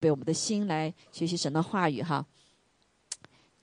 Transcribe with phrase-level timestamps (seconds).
[0.00, 2.26] 被我们的心来学习神的话语哈。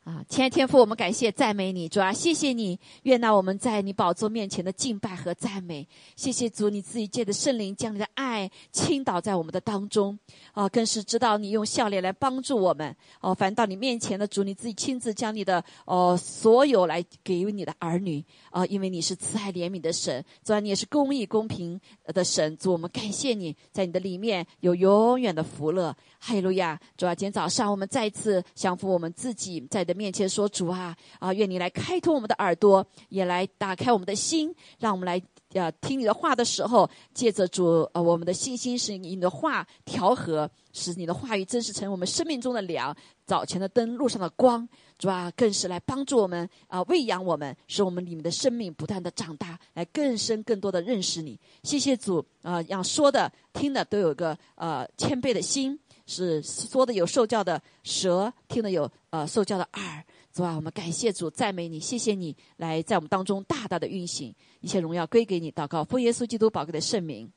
[0.07, 10.17] 啊，亲爱天父，我们感谢赞美你，主啊，谢谢你，愿那我们在你宝座面前的敬拜和赞美，谢谢主，你自己借的圣灵将你的爱倾倒在我们的当中，
[10.53, 25.93] 啊，更是知道你用笑脸来帮助我们，哦，反到你面前的主，你自己亲自将你的哦所有来给予你的儿女，啊，因为你是慈爱怜悯的神，主啊，你也是公义公平的神，主，我们感谢你在你的里面有永远的福乐。
[26.19, 26.79] 哈利路亚！
[26.97, 35.21] 主啊，今天早上我们再一次降服我们自己，在的面前说：“主啊，啊，愿你来开拓我们的耳朵，也来打开我们的心，让我们来
[35.53, 44.67] 呃听你的话的时候，借着主呃我们的信心，使你的话调和，使你的话语真实成我们生命中的粮，早前的灯，路上的光。
[44.99, 51.39] 主啊，更是来帮助我们啊，喂养我们，使我们里面的生命不断的长大，来更深更多的认识你。
[51.63, 67.29] 谢谢主啊，让说的听的都有个呃谦卑的心。”是说的有受教的舌，听的有呃受教的耳，主啊，我们感谢主，赞美你，谢谢你来在我们当中大大的运行，一切荣耀归给你，祷告奉耶稣基督宝贵的圣名，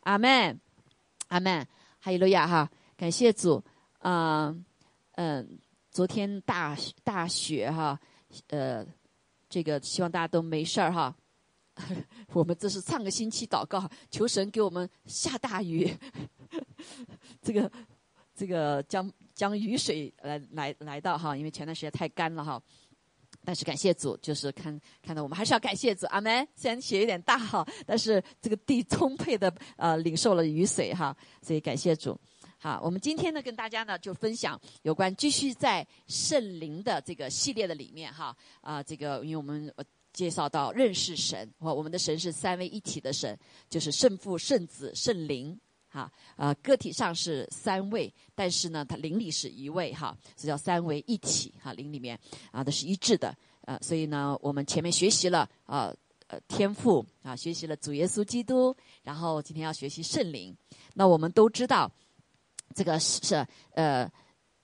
[0.00, 0.60] 阿门，
[1.28, 1.64] 阿门，
[2.00, 3.62] 哈利路亚哈，感谢主，
[4.00, 4.64] 嗯
[5.12, 5.58] 嗯，
[5.92, 8.00] 昨天大大雪哈，
[8.48, 8.84] 呃，
[9.48, 11.14] 这个希望大家都没事儿哈，
[12.34, 15.96] 我们这是上个星期祷告，求神给我们下大雨，
[17.40, 17.70] 这个。
[18.38, 22.62] 这个将将雨水来来来到哈，因为前段时间太干了哈。
[23.44, 26.46] 但是感谢主，就是看看到我们还是要感谢主，阿门。
[26.54, 32.16] 虽然雪有点大哈，但是这个地充沛的呃领受了雨水哈，所以感谢主。
[32.58, 39.72] 好，我们今天呢跟大家呢就分享有关继续在圣灵的这个系列的里面哈啊，这个因为我们
[40.12, 43.36] 介绍到认识神，我我们的神是三位一体的神，
[43.68, 45.58] 就是圣父、圣子、圣灵。
[45.88, 52.18] 哈，呃，个体上是三位，但是呢，它灵里是一位，哈，这叫三位一体，哈，灵里面
[52.50, 55.94] 啊都是一致的，呃，所以呢，我们前面学习了啊，
[56.26, 60.54] 呃，天赋啊，学习了主耶稣基督，然后今天要学习圣灵，
[60.94, 61.90] 那我们都知道，
[62.74, 64.10] 这个是呃，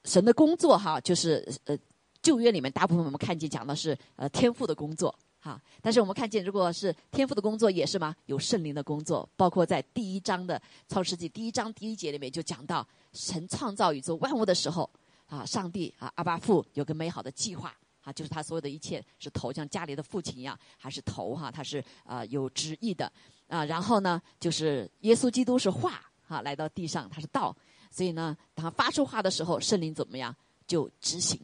[0.05, 1.77] 神的工作哈，就是呃，
[2.21, 5.19] 旧约里面大部分我们看见讲的是呃天赋的工作。
[5.45, 8.17] 好，但是我们看见，如果是天赋的工作，也是吗？
[8.25, 14.89] 有圣灵的工作，包括在第一章的创世纪第一章第一节里面就讲到，神创造宇宙万物的时候，
[15.27, 23.13] 啊，上帝啊，阿巴父有个美好的计划，啊，就是他所有的一切是头，像家里的父亲一样，还是头哈，他是啊有旨意的，
[23.47, 27.55] 啊，然后呢，就是耶稣基督是话，哈，来到地上他是道，
[27.91, 30.35] 所以呢，当他发出话的时候，圣灵怎么样
[30.67, 31.39] 就执行。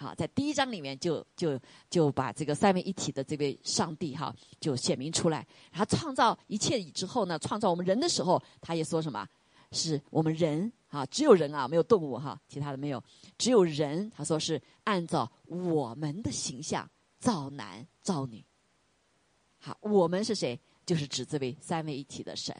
[0.00, 1.60] 好，在第一章里面就就
[1.90, 5.44] 就把这个三位一体的这位上帝哈就显明出来。
[5.72, 9.26] 然后创造一切之后呢，创造我们人的时候，他也说什么？
[9.72, 13.02] 是我们人啊，只有人啊，没有动物哈，其他的没有，
[13.36, 14.08] 只有人。
[14.10, 16.88] 他说是按照我们的形象
[17.18, 18.44] 造男造女。
[19.58, 20.58] 好，我们是谁？
[20.86, 22.54] 就是指这位三位一体的神。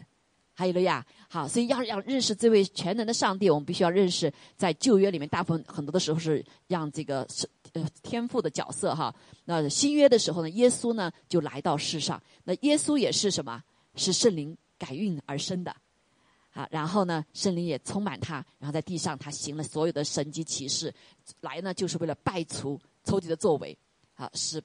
[0.58, 9.14] 还有了呀，好，所以要要认识这位全能的上帝，我们必须要认识，在旧约里面，大部分很多的时候是让这个是呃天赋的角色哈。
[9.44, 13.62] 那新约的时候呢，耶稣呢就来到世上，那耶稣也是什么？
[13.94, 15.70] 是圣灵改运而生的，
[16.50, 20.92] 啊，然后呢，圣灵也充满他，然后在地上他行了所有的神迹奇事，
[21.40, 23.78] 来呢就是为了败除抽屉的作为，
[24.16, 24.60] 啊，是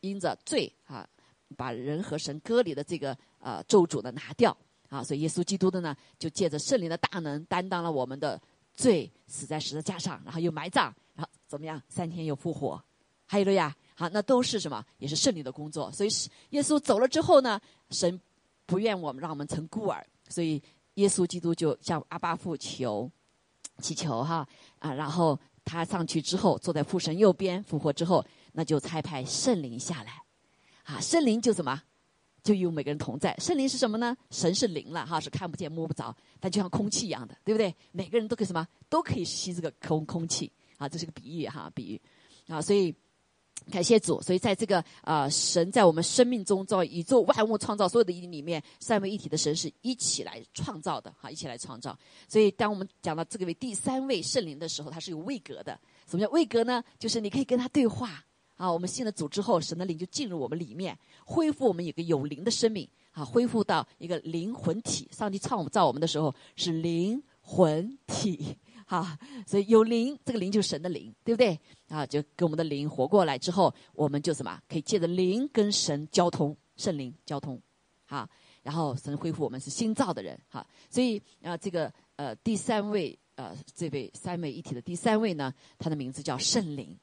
[0.00, 1.08] 因着罪啊，
[1.56, 4.56] 把人和神割离的这个呃咒诅呢拿掉。
[4.88, 8.40] 啊，所以耶稣基督的呢，就借着圣灵的大能，担当了我们的
[8.74, 11.80] 罪，死在十字架上，然后又埋葬，然后怎么样？
[11.88, 12.82] 三天又复活，
[13.26, 13.74] 还有了呀？
[13.94, 14.84] 好，那都是什么？
[14.98, 15.90] 也是圣灵的工作。
[15.90, 16.08] 所以
[16.50, 17.60] 耶稣走了之后呢，
[17.90, 18.20] 神
[18.66, 20.62] 不愿我们让我们成孤儿，所以
[20.94, 23.10] 耶稣基督就向阿巴父求
[23.78, 24.46] 祈求哈
[24.78, 30.22] 啊，然后他上去之后，坐在父神右边，复活之后，那就差派圣灵下来，
[30.84, 31.82] 啊，圣灵就什么？
[32.46, 34.16] 就有每个人同在，圣灵是什么呢？
[34.30, 37.74] 神是灵了哈，是看不见摸不着，但就像空气一样的，对不对？
[37.90, 38.64] 每个人都可以什么？
[38.88, 42.00] 都可以吸这个空空气啊，这是个比喻哈，比喻
[42.46, 42.94] 啊，所以
[43.68, 51.98] 感谢主，所以在这个啊，神在我们生命中造宇宙万物创造所有的里面，三位一体的神是一起来创造的哈，一起来创造。
[52.28, 55.76] 所以当我们讲到这个为第三位圣灵的时候，它是有位格的。
[56.08, 56.84] 什么叫位格呢？
[56.98, 58.24] 就是你可以跟他对话。
[58.56, 65.08] 啊，我们信了主之后，神的灵就进入我们里面，恢复我们一个有灵的生命啊，恢复到一个灵魂体。
[65.12, 68.56] 上帝创造我们的时候是灵魂体，
[68.86, 71.58] 哈，所以有灵，这个灵就是神的灵，对不对？
[71.88, 77.60] 啊，就跟我们的灵活过来之后，我们就什么可以借着灵跟神交通，圣灵交通，
[78.06, 78.28] 哈，
[78.62, 86.98] 然后神恢复我们是新造的人，哈，所以啊，这个呃第三位呃，这位三位一体的第三位呢，他的名字叫圣灵，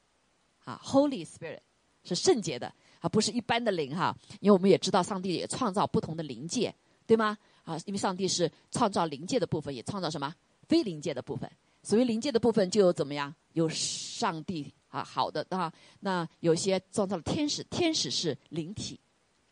[0.64, 1.60] 啊，Holy Spirit
[2.02, 4.16] 是圣洁的，啊，不是一般的灵哈。
[4.40, 6.74] 因为我们也知道，上帝也创造不同的灵界，
[7.06, 7.38] 对吗？
[7.64, 10.34] 啊，因为上帝是创造灵界的部分，也创造什么
[10.68, 11.50] 非灵界的部分。
[11.82, 13.34] 所谓灵界的部分，就有怎么样？
[13.52, 15.72] 有上帝啊，好的啊。
[16.00, 18.98] 那有些创造了天使，天使是灵体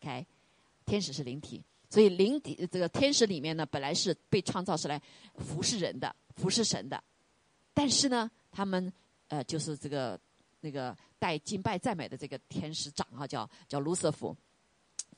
[0.00, 0.26] ，OK，
[0.86, 1.62] 天使是灵体。
[1.90, 5.00] 所以灵体这个天使里面呢，本来是被创造是来
[5.36, 7.02] 服侍人的、服侍神的，
[7.74, 8.90] 但是呢，他们
[9.28, 10.18] 呃就是这个
[10.62, 14.34] 那个带敬拜赞美的这个天使长啊，叫叫卢瑟福，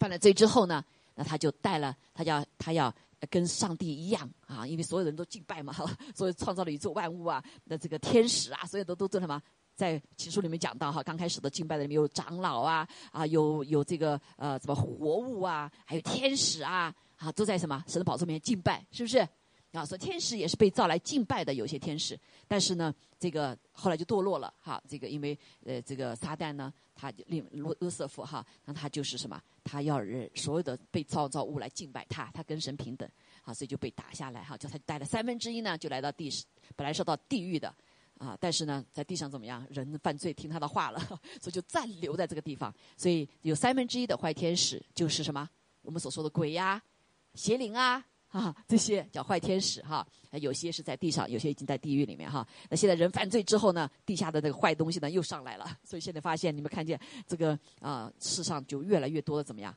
[0.00, 2.92] 犯了罪之后呢，那他就带了他要他要
[3.30, 5.72] 跟上帝一样啊，因为所有人都敬拜嘛，
[6.14, 9.40] 所以创造了宇宙万物啊，那这个天使啊，所有的都做什么？
[9.76, 19.28] 在起书里面讲到哈，刚开始的敬拜的里面有长老啊，啊有有这个呃什么活物啊，还有天使啊，啊都在什么神的宝座面前敬拜，是不是？
[19.74, 25.36] 啊，所以天使也是被造来敬拜的，有些天使，但是呢，这个后来就堕落了哈，这个因为
[25.66, 33.08] 呃这个撒旦呢，他就令罗罗瑟夫哈，那他就是什么，他要人所有的被造造物来敬拜他，他跟神平等，
[33.42, 36.30] 啊，所以就被打下来哈，叫他带了三分之一呢，就来到地，
[36.76, 37.74] 本来是到地狱的。
[38.18, 39.66] 啊，但是呢，在地上怎么样？
[39.70, 41.00] 人犯罪听他的话了，
[41.42, 42.72] 所以就暂留在这个地方。
[42.96, 45.50] 所以有三分之一的坏天使就是什么？
[45.82, 46.80] 我们所说的鬼呀、
[47.34, 48.02] 邪灵啊，
[48.34, 50.04] 啊，这些叫坏天使哈。
[50.40, 52.44] 有些是在地上，有些已经在地狱里面哈。
[52.68, 55.78] 那现在人犯罪之后呢，地下的那个坏东西呢又上来了。
[55.84, 56.98] 所以现在发现，你们看见
[57.28, 59.72] 这个啊，世上就越来越多的怎么样？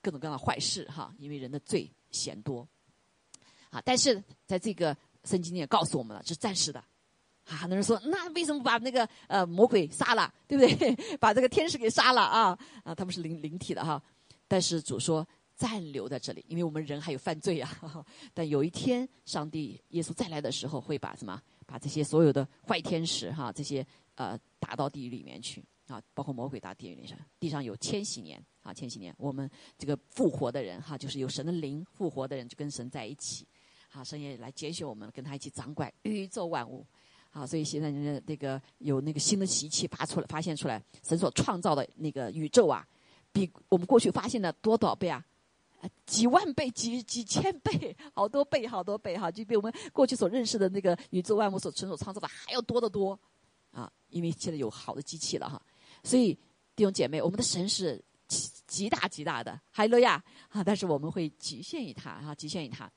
[0.00, 2.66] 各种各样的坏事哈，因为人的罪嫌多。
[3.68, 6.82] 啊，但是在这个圣经里也告诉我们了，是暂时的。
[7.44, 10.96] 啊，很多人说，那为什么把那个呃魔鬼杀了，对不对？
[11.20, 12.58] 把这个天使给杀了啊？
[12.82, 14.02] 啊，他们是灵灵体的哈。
[14.48, 15.26] 但是主说
[15.60, 17.70] 暂留在这里，因为我们人还有犯罪啊。
[18.32, 21.38] 但有一天，上帝耶稣再来的时候，会把什么？
[21.66, 27.14] 把这些所有的坏天使哈，这些呃打到地狱里面去啊，包括魔鬼打地狱里面去。
[27.38, 33.46] 地上有千禧年啊，千禧年，我们这个复活的人哈，就是有神的灵复活的人，就跟神在一起。
[33.90, 36.86] 好，神也来拣选我们，跟他一起掌管宇宙万物。
[37.30, 42.84] 好，所以现在那那个有那个新的仪器发出来，发现出来，神所创造的那个宇宙啊，
[43.30, 45.24] 比我们过去发现的多少倍啊？
[46.06, 53.18] 几万倍、几几千 倍，好多倍、好多倍哈，就比我们过去所认识的那个宇宙万物所神所创造的还要多得多
[53.70, 53.90] 啊！
[54.08, 55.60] 因为现在有好的机器了哈，
[56.02, 56.34] 所以
[56.74, 60.62] 弟兄姐妹，我们的神是极极大极大的，海乐亚啊！
[60.64, 62.90] 但是我们会局限于它哈，局限于它。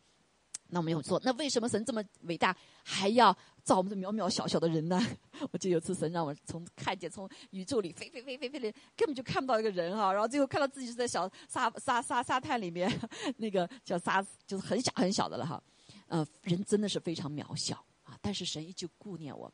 [0.73, 3.31] 那我们有说，那为什么神这么伟大，还要
[3.63, 4.99] 造我们这渺渺小小的人呢？
[5.51, 12.91] 我记得有次神让我从看见从宇宙里飞飞飞飞飞的，根本就看不到一个人哈，然后最后看到自己是在小沙沙沙沙滩里面，
[13.37, 15.61] 那个叫沙就是很小很小的了哈。
[16.07, 19.45] 呃，人真的是非常渺小啊，但是神依旧顾念我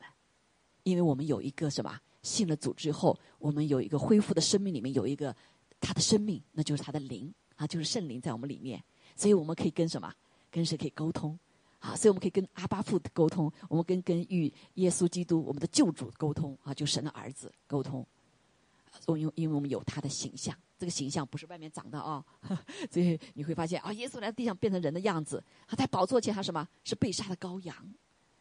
[0.84, 5.36] 因为我们有一个什么信了主之后，我们有一个恢复的生命里面有一个
[5.80, 8.82] 他的生命，那就是他的灵啊，就是圣灵在我们里面，
[9.16, 10.10] 所以我们可以跟什么？
[10.50, 11.38] 跟谁可以沟通？
[11.78, 18.06] 啊，所以我们可以跟阿巴父沟通，我们跟跟与耶稣基督我们的救主沟通啊，就神的儿子沟通。
[19.06, 22.22] 因为因为我们有他的形象，这个形象不是外面长的啊，
[22.90, 27.74] 所以你会发现啊，耶稣来到地上变成人的样子，他在宝座前他什么是被杀的羔羊，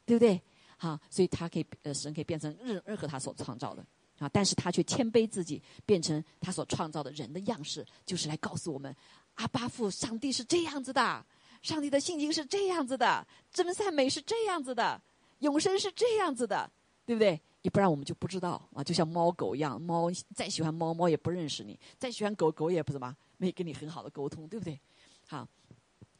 [0.05, 0.41] 对不对？
[0.75, 3.85] 好，所以他可以呃神可以变成任任何他所创造的
[4.17, 8.93] 啊，但是他却谦卑自己，变成他所创造的人的样式，就是来告诉我们，
[9.35, 11.25] 阿巴父上帝是这样子的。
[11.61, 15.01] 上帝的性情是这样子的，真善美是这样子的，
[15.39, 16.69] 永生是这样子的，
[17.05, 17.39] 对不对？
[17.61, 24.79] 你不然我们就不知道啊，就像猫狗一样，猫再喜欢猫，猫也不认识你；再喜欢狗狗，也不怎么，没跟你很好的沟通，对不对？
[25.27, 25.45] 好，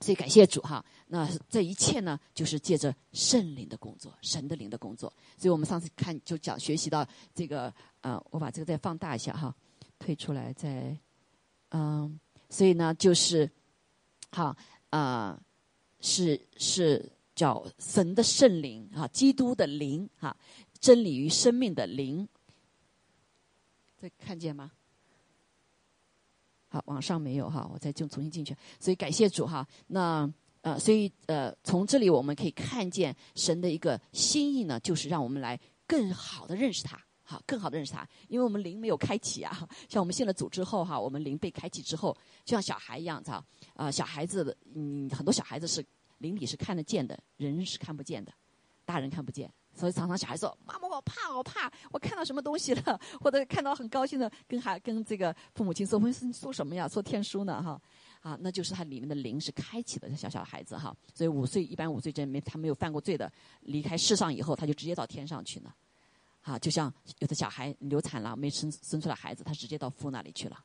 [0.02, 0.84] 所以感谢主哈。
[1.08, 5.12] 那这一切呢，就是借着圣灵的工作，神的灵的工作。
[5.38, 9.56] 所以我们上次看就讲学习到这个，呃，我把这个再放大一下哈，
[9.98, 10.94] 退出来再，
[11.70, 12.20] 嗯，
[12.50, 13.50] 所以呢，就是
[14.32, 14.54] 好。
[14.90, 15.40] 啊，
[16.00, 20.36] 是是叫神的圣灵啊，基督的灵哈，
[20.80, 22.28] 真理与生命的灵，
[24.02, 24.72] 这看见吗？
[26.70, 28.56] 好，网上没有哈，我再就重新进去。
[28.80, 29.68] 所以感谢主哈。
[29.88, 30.32] 那
[30.62, 37.02] 呃，所以呃，从这里我们可以看见神的一个心意呢，就是让我们来更好的认识他。
[37.24, 39.68] 好，更好的认识他，因为我们灵没有开启啊。
[39.88, 43.46] 像我们信了主之后，哈，我们灵被开启之后，就像小孩一样，哈，啊，
[43.80, 45.84] 啊小孩子的，嗯，很多小孩子是
[46.18, 48.34] 灵里是看得见的，人是看不见的，
[48.84, 56.90] 大人看不见，所以常常小孩说：“妈妈，我怕，我怕，我看到什么东西了？”或者看到很高兴的跟孩跟这个父母亲说：“说说什么呀？
[56.90, 57.82] 说天书呢？”哈，
[58.20, 60.94] 啊，那就是他里面的灵是开启的，小小孩子哈。
[61.16, 63.32] 所以五岁一般五岁真没他没有犯过罪的，
[63.62, 65.74] 离开世上以后，他就直接到天上去了。
[66.42, 70.58] 啊，就像有的小孩流产了，没生生出来孩子，他直接到父那里去了。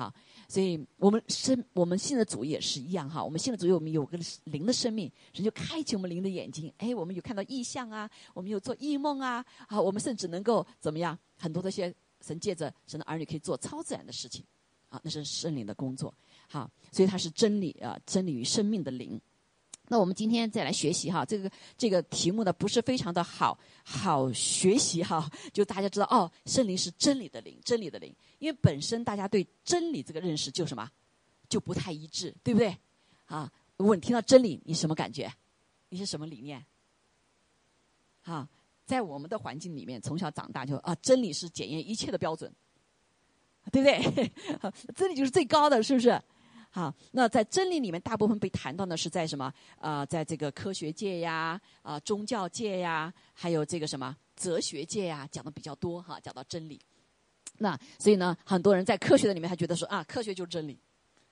[0.00, 0.10] 好，
[0.48, 3.22] 所以我们生我们信的主也是一样哈。
[3.22, 6.72] 我们信的主，我们有个灵的生命，神就开启我们灵的眼睛。
[6.78, 11.18] 哎，我们有看到异象啊，我们有做异梦啊，啊，我们甚至能够怎么样？
[11.36, 14.42] 很多这些神借着神的儿女可以做超自然的事情，
[14.88, 16.14] 啊，那是圣灵的工作。
[16.48, 19.20] 好，所以它是真理啊，真理与生命的灵。
[19.92, 30.88] 那我们今天再来学习哈，这个这个题目呢不是非常的好好学习哈，就大家知道哦，圣灵是真理的灵，真理的灵，因为本身大家对真理这个认识就什么，
[31.48, 32.78] 就不太一致，对不对？
[33.26, 35.28] 啊，如果你听到真理，你什么感觉？
[35.88, 36.64] 你是什么理念？
[38.22, 38.48] 啊，
[38.86, 42.54] 在我们的环境里面，从小长大就啊，真理是检验一切的标准，
[43.72, 44.32] 对不对？
[44.94, 46.22] 真理就是最高的，是不是？
[46.72, 49.52] 好，那在真理里面，大部分被谈到的是在什么？
[49.80, 56.20] 啊，在这个科学界呀，啊，宗教界呀，还有这个什么哲学界呀，讲的比较多哈。
[56.20, 56.80] 讲到真理，
[57.58, 60.78] 那所以呢，很多人在科学的里面，他觉得说啊，科学就是真理，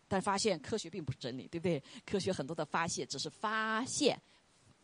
[0.09, 1.81] 但发现科学并不是真理，对不对？
[2.05, 4.21] 科学很多的发现只是发现，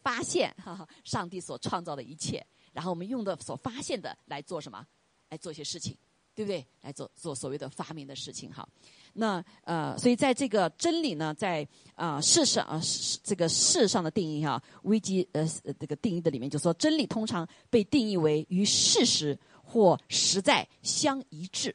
[0.03, 4.87] 发现哈哈，上帝所创造的一切，然后我们用的所发现的来做什么？
[5.31, 5.97] 来做一些事情，
[6.33, 6.65] 对不对？
[6.81, 8.69] 来做做所谓的发明的事情哈。
[9.15, 12.81] 那呃，所以在这个真理呢，在啊世上啊
[13.23, 21.75] 这个世上的定义哈，危机呃这个定义的里面就说，真理通常被定义为与事实或实在相一致。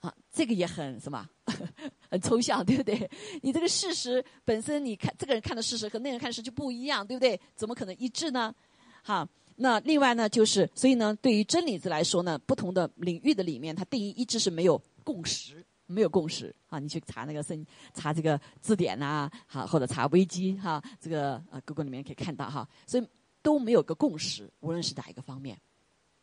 [0.00, 1.28] 啊，这个也很什么，
[2.08, 3.10] 很抽象，对不对？
[3.42, 7.40] 你这个事实本身，你看这个人看的事实和那个人看的事实就不一样，对不对？
[7.56, 8.54] 怎么可能一致呢？
[9.02, 15.64] 好，那另外呢，就是所以呢，对于真理子来说呢，不同的领域的里面，它定义一致是没有共识。
[15.88, 16.78] 没有共识啊！
[16.78, 23.08] 你去查那个圣，查这个字典呐，哈，或者查维基哈，这个啊，Google 里面可以看到哈，所以
[23.42, 25.58] 都没有个共识，无论是哪一个方面。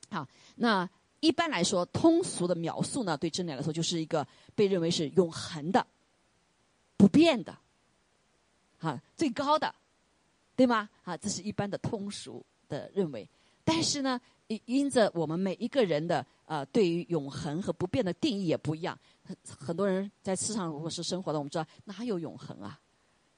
[0.09, 0.87] 好，那
[1.19, 5.85] 一般来说，通俗的描述呢，对真理来说就是一个被认为是永恒的、
[6.95, 7.57] 不变的，
[8.79, 9.73] 啊，最高的，
[10.55, 10.87] 对吗？
[11.03, 13.27] 啊，这是一般的通俗的认为。
[13.63, 18.95] 但是呢，因因着我们每一个人的呃，对于永恒和不变的定义也不一样。
[19.25, 19.35] 很
[19.67, 22.79] 很多人在世上如果是生活的，我们知道哪有永恒啊？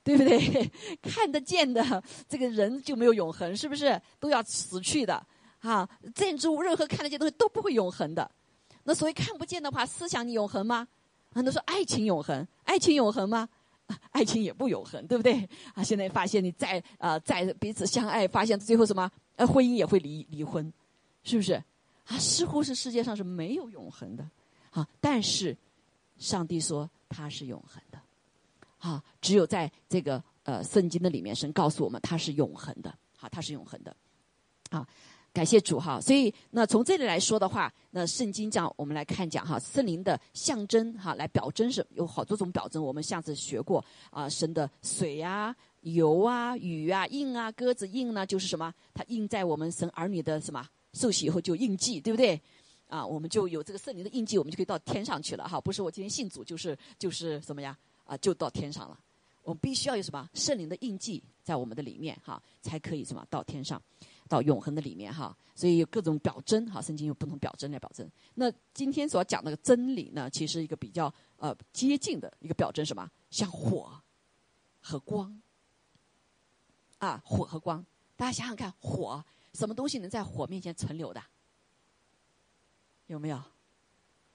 [0.04, 0.72] 对不对？
[1.04, 4.02] 看得见的这个人就没有永恒，是不是？
[4.22, 5.22] 都要死去的
[5.60, 5.90] 啊！
[6.16, 8.30] 建筑物任何看得见东西都不会永恒的。
[8.84, 10.88] 那所以看不见的话，思想你永恒吗？
[11.34, 13.50] 很多说爱情永恒，爱情永恒吗？
[14.12, 15.48] 爱情也不永恒，对不对？
[15.74, 19.12] 啊，现在发现你再啊再彼此相爱，发现最后什么？
[19.36, 20.72] 呃，婚姻也会离离婚，
[21.24, 21.54] 是不是？
[22.06, 24.26] 啊，似乎是世界上是没有永恒的
[24.72, 25.58] 啊，但是。
[26.18, 28.00] 上帝说他是永恒的，
[28.80, 33.96] 啊，只有在这个呃圣经的里面，神告诉我们他是永恒的，好，他是永恒的，
[34.70, 34.88] 啊，
[35.32, 36.02] 感谢主哈。
[36.02, 42.84] 所以那从这里来说的话，那圣经讲我们来看讲哈，圣灵的象征哈，来表征是有好多种表征。
[42.84, 48.74] 我们上次学过啊，神的水啊、油啊、雨啊、印啊、鸽子印呢，就是什么？
[48.94, 52.42] 它印在我们神儿女的什么受洗以后就印记，对不对？
[52.88, 55.60] 啊，我们就有这个圣灵的印记，我们就可以到天上去了哈。
[55.60, 57.78] 不是我今天信主，就是就是什么呀？
[58.06, 59.00] 啊，就到天上了。
[59.44, 63.82] 我们必须要有什么圣灵的印记在我们的里面哈，才可以什么到天上，
[64.28, 65.36] 到永恒的里面哈。
[65.56, 68.10] 所以有各种表征哈，圣经有不同表征来表征。
[68.36, 73.10] 那今天所要讲的真理呢，其实一个比较呃接近的一个表征什么？
[73.30, 74.02] 像火
[74.82, 75.42] 和光
[76.98, 77.86] 啊，火和光。
[78.16, 81.24] 大家想想看，火什么东西能在火面前存留的？
[83.08, 83.42] 有没有？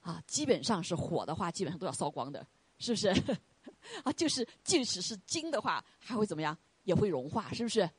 [0.01, 2.45] 啊，基本上是火的话，基本上都要烧光的，
[2.77, 3.07] 是不是？
[4.03, 6.57] 啊，就是即使是金的话，还会怎么样？
[6.83, 7.89] 也会融化，是不是？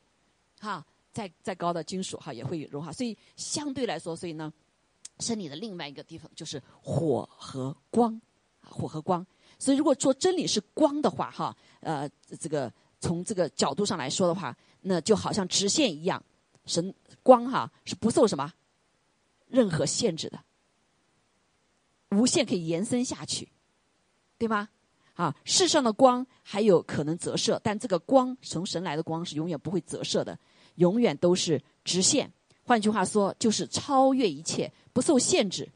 [0.59, 4.53] 哈，再再高的金属哈也会融化，所以相对来说，所以呢，
[5.17, 8.21] 真理的另外一个地方就是火和光，
[8.61, 9.25] 火和光。
[9.57, 12.07] 所以如果说真理是光的话，哈，呃，
[12.39, 16.23] 这个从这个角度上来说的话，那就好像直线一样，
[16.65, 18.53] 神光哈是不受什么
[19.47, 20.39] 任何限制的。
[22.11, 23.47] 无限可以延伸下去，
[24.37, 24.69] 对吗？
[25.15, 30.37] 啊，世上的光还有可能折射，但这个光从神来的光是永远不会折射的，
[30.75, 32.31] 永远都是直线。
[32.63, 35.69] 换句话说，就是超越一切，不受限制。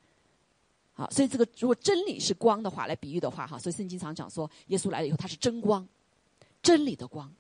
[0.91, 5.87] 好，所以这个如果真理是光的话，来比喻的话，哈，所以圣经常讲说，耶稣来了以后，他是真光，
[6.61, 7.33] 真理的光。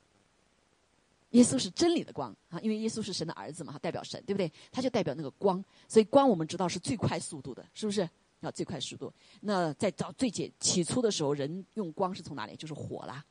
[1.31, 4.49] 耶稣是真理的光啊，因为耶稣是神的儿子嘛，代表神，对不对？
[4.71, 8.09] 他就代表那个光，所以光我们知道是最快速度的，是不是？
[8.41, 9.13] 啊，最快速度。
[9.41, 12.55] 那在早最简起初的时候，人用光是从哪里？
[12.55, 13.23] 就是火啦，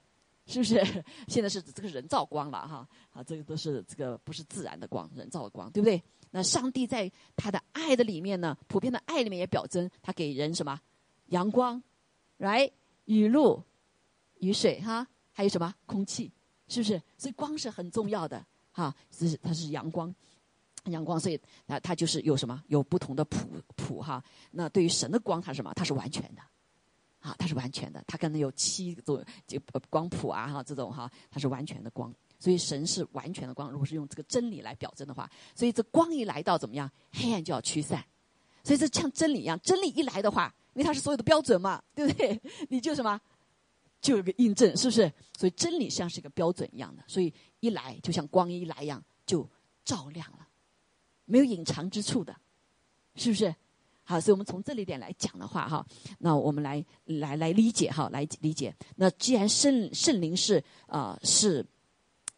[0.47, 0.83] 是不是？
[1.29, 6.03] 现在是这个人造光了哈，啊，这个都是这个不是自然的光，人造的光，对不对？
[6.31, 10.79] 那上帝在他的爱的里面呢，普遍的爱里面也表征他给人什么？
[11.29, 11.83] 阳光，
[12.37, 12.71] 来
[13.07, 13.63] 雨露、
[14.41, 15.75] 雨水哈，还有什么？
[15.87, 16.31] 空气，
[16.69, 17.01] 是不是？
[17.17, 20.15] 所以光是很重要的哈，是它是阳光。
[20.91, 22.63] 阳光，所以啊，它就是有什么？
[22.69, 24.23] 有不同的谱谱哈。
[24.51, 25.73] 那对于神的光，它是什么？
[25.75, 26.43] 它是完全的，
[27.21, 28.03] 啊，它是完全的。
[28.07, 32.13] 它可能有七种就光谱啊，哈，这种哈，它是完全的光。
[32.41, 33.71] 所以神是完全的光。
[33.71, 36.91] 如果是用这个真理来表征的话，所以这光一来到，怎么样？
[37.13, 38.05] 黑暗就要驱散。
[38.65, 42.41] 所以这像真理一样，真理一来的话，因为它是所有的标准嘛，对不对？
[42.69, 43.21] 你就什么，
[44.01, 45.13] 就有个印证，是不是？
[45.37, 49.49] 所以真理像是一个标准一样的，所以一来就像光一来一样，就
[49.85, 50.48] 照亮了。
[51.29, 52.35] 没有隐藏之处的，
[53.15, 53.55] 是不是？
[54.03, 55.87] 好，所以我们从这里点来讲的话，哈，
[56.19, 58.75] 那我们来来来理解，哈，来理解。
[58.97, 61.63] 那既然圣圣灵是啊是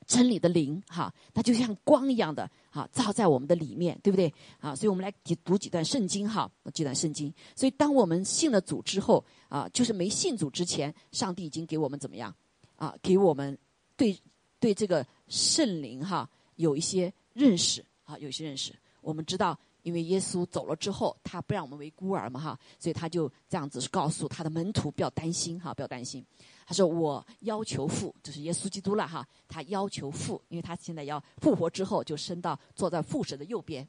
[0.04, 4.35] 真理的灵，哈，它就像光一样的，哈，照在我们的里面，对不对？
[4.59, 7.32] 啊，所以我们来读几段圣经，哈，几段圣经。
[7.54, 12.35] 所以当我们信了主之后，啊，就是没信主之前，上帝已经给我们怎么样？
[12.75, 13.56] 啊，给我们
[13.97, 14.18] 对
[14.59, 17.85] 对这个圣灵，哈，有一些认识。
[18.11, 26.25] 啊，有些认识，我们知道，因为耶稣走了之后，他不让我们为孤儿嘛，哈，所以他就这样子告诉他的门徒，不要担心，哈，不要担心。
[26.67, 33.88] 他说：“我要求父，就是耶稣基督了，哈，他要求父，因为他现在要复活之后，就升到坐在父神的右边。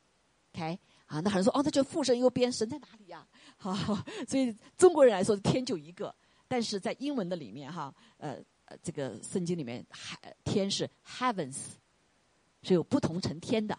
[0.54, 3.28] OK，啊，那很多人说，哦，那就父神右边，神在哪里呀？
[3.58, 3.74] 好，
[4.28, 6.14] 所以中国人来说，天就一个，
[6.48, 8.38] 但是在英文的里面，哈，呃，
[8.82, 11.58] 这个圣经里面，海天是 heavens，
[12.64, 13.78] 是有不同层天的。”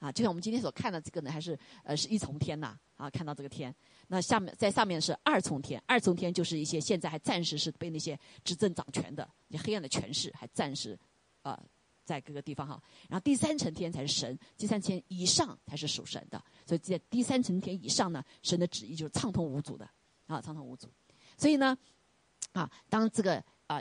[0.00, 3.72] 啊，就像我们今天所看的这个呢，还是呃是一重天呐，啊，看到这个天，
[4.08, 10.98] 那下面在上面是二重天，二重天就是一些现在还暂时是被那些执政掌权的、那黑暗的权势还暂时，
[11.42, 11.54] 呃，
[12.02, 12.82] 在各个地方哈。
[13.10, 19.86] 然后第三层天才是神，第三层以上才是属神的，所以在第三层天以上呢，神的旨意就是畅通无阻的，
[20.26, 20.88] 啊，畅通无阻。
[21.36, 21.76] 所以呢，
[22.52, 23.78] 啊，当这个啊，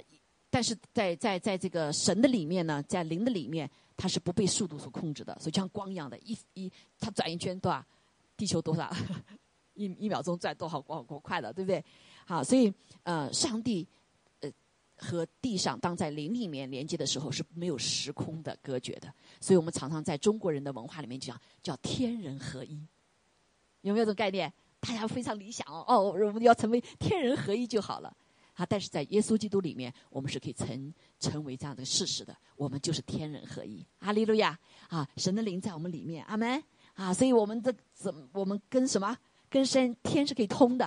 [0.49, 3.71] 但是在在在这个神的里面呢，在灵的里面。
[4.01, 7.85] 它是不被速度所控制的，所以像光一样的，一一它转一圈多少，
[8.37, 8.89] 地球多少，
[9.75, 11.83] 一一秒钟转多少光，多快的，对不对？
[12.25, 13.85] 好，所以呃，上帝
[14.39, 14.49] 呃
[14.95, 22.79] 和地上当在灵里面连接的时候是没有时空的隔绝的，所以我们常常在中国人的文化里面讲叫天人合一，
[23.81, 24.49] 有没有这种概念？
[24.79, 28.15] 大家非常理想哦，哦，我们要成为天人合一就好了。
[28.59, 28.65] 啊！
[28.65, 32.35] 但是在耶稣基督里面，我们是可以成成为这样的事实的。
[32.57, 34.59] 我们就是天人合一，阿利路亚！
[34.89, 36.61] 啊，神的灵在我们里面，阿门！
[36.93, 39.17] 啊，所以我们的怎我们跟什么？
[39.49, 40.85] 跟神天是可以通的，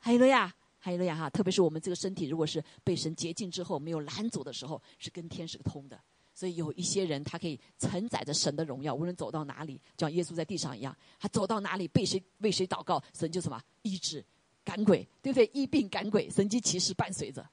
[0.00, 1.14] 哈利路亚，哈利路亚！
[1.14, 5.96] 哈，特别是我们这个身体，如果是被神洁净之后，没有拦阻的时候，是跟天是通的。
[6.34, 14.24] 所以有一些人，他可以承载着神的荣耀，无论走到哪里，就像耶稣在地上一样，他走到哪里，被谁为谁祷告，神就什么医治。
[14.68, 15.50] 赶鬼，对不对？
[15.54, 17.48] 疫病赶鬼，神迹奇事伴随着，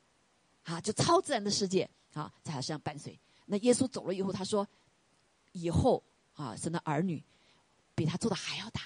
[0.63, 3.17] 啊，就超自然的世界啊，在他身上伴随。
[3.45, 4.67] 那耶稣走了以后，他说
[5.53, 7.23] ：“以后啊，神的儿女
[7.95, 8.81] 比他做的还要大，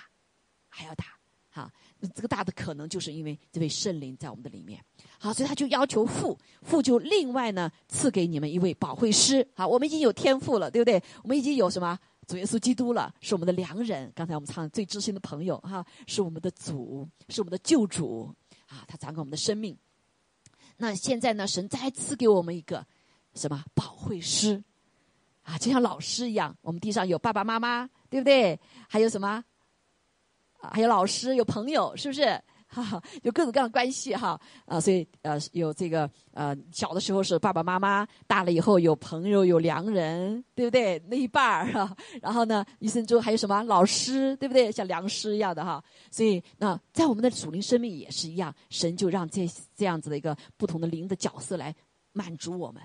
[0.68, 1.06] 还要大。”
[1.52, 1.74] 哈，
[2.14, 4.80] 这个大的可能就是因为这位圣灵在我们的里面。
[5.18, 9.46] 好，所以他就要求父，父就另外呢赐给你们一位保惠师。
[9.56, 11.02] 好，我们已经有天赋了，对不对？
[11.24, 11.98] 我们已经有什么？
[12.30, 14.12] 主耶稣基督了，是我们的良人。
[14.14, 18.32] 刚才我们唱最知心的朋友哈，是我们的主，是我们的救主
[18.68, 18.86] 啊！
[18.88, 19.76] 他掌管我们的生命。
[20.78, 22.86] 那现在呢，神再赐给我们一个
[23.34, 24.64] 什么保惠师
[25.42, 25.58] 啊？
[25.58, 28.60] 就像老师一样，我们地上有爸爸妈妈，对不对？
[28.88, 29.44] 还有什么啊？
[30.72, 32.40] 还有老师，有朋友，是不是？
[32.72, 41.02] 哈哈，有各种各样的关系哈啊，所以呃有这个呃小的时候是爸爸妈妈，大了以后有朋友有良人，对不对？
[41.08, 44.72] 那一半儿哈， 然后呢一生中还有什么老师，对不对？
[44.72, 51.76] 像良师一样的哈，所以那在我们的属灵生命也是一样，神就让这这样子的一个不同的灵的角色来
[52.14, 52.84] 满足我们，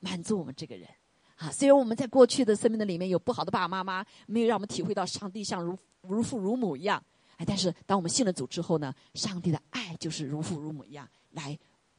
[0.00, 0.88] 满足我们这个人
[1.36, 1.52] 啊。
[1.52, 7.00] 虽然我们在过去的生命的里面有不好的爸爸妈妈，没有让我们体会到上帝像如如父如母一样。
[7.46, 11.58] 但是，当我们信了主之后呢，上帝的爱就是如父如母一样来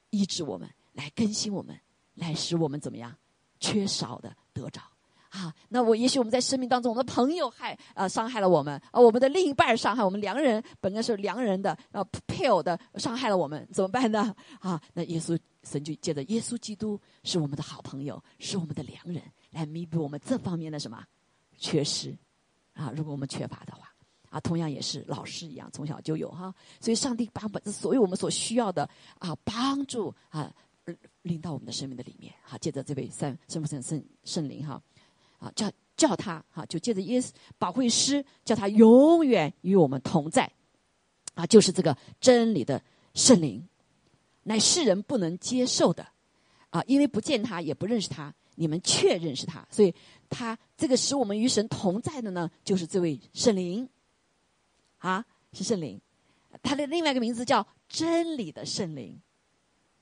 [0.10, 1.76] 医治我们，来更新我们，
[2.16, 3.16] 来使我们怎么样？
[3.60, 4.82] 缺少的得着
[5.30, 5.54] 啊！
[5.70, 14.36] 那我也许我们在生命当中，我们的朋友害啊伤害了我们啊，我们的另一半伤害我们，良人本该是良人的啊配偶的伤害了我们，怎么办呢？
[14.60, 21.04] 啊，那耶稣神就借着耶稣基督是我们的好朋友，是我们的良人，来弥补我们这方面的什么
[21.58, 22.18] 缺失
[22.74, 22.92] 啊？
[22.96, 23.91] 如果我们缺乏的话。
[24.32, 26.56] 啊，同样也是老师一样，从小就有哈。
[26.80, 28.90] 所以上帝把本所有我们所需要的
[29.20, 30.50] 啊帮助啊，
[31.24, 32.34] 领到我们的生命的里面。
[32.42, 34.82] 好，借着这位圣圣父圣圣圣灵哈，
[35.38, 40.50] 啊叫叫他哈，就借着耶稣保惠师，叫他永远与我们同在。
[41.34, 42.82] 啊，就是这个真理的
[43.14, 43.68] 圣灵，
[44.44, 46.08] 乃世人不能接受的。
[46.70, 49.94] 啊，因为不见他，也不认识他，你们却认识他，所以
[50.30, 53.86] 他这个使我们与神同在的呢，就是这位圣灵。
[55.02, 56.00] 啊，是圣灵，
[56.64, 59.20] 他的另外一个名字叫真理的圣灵，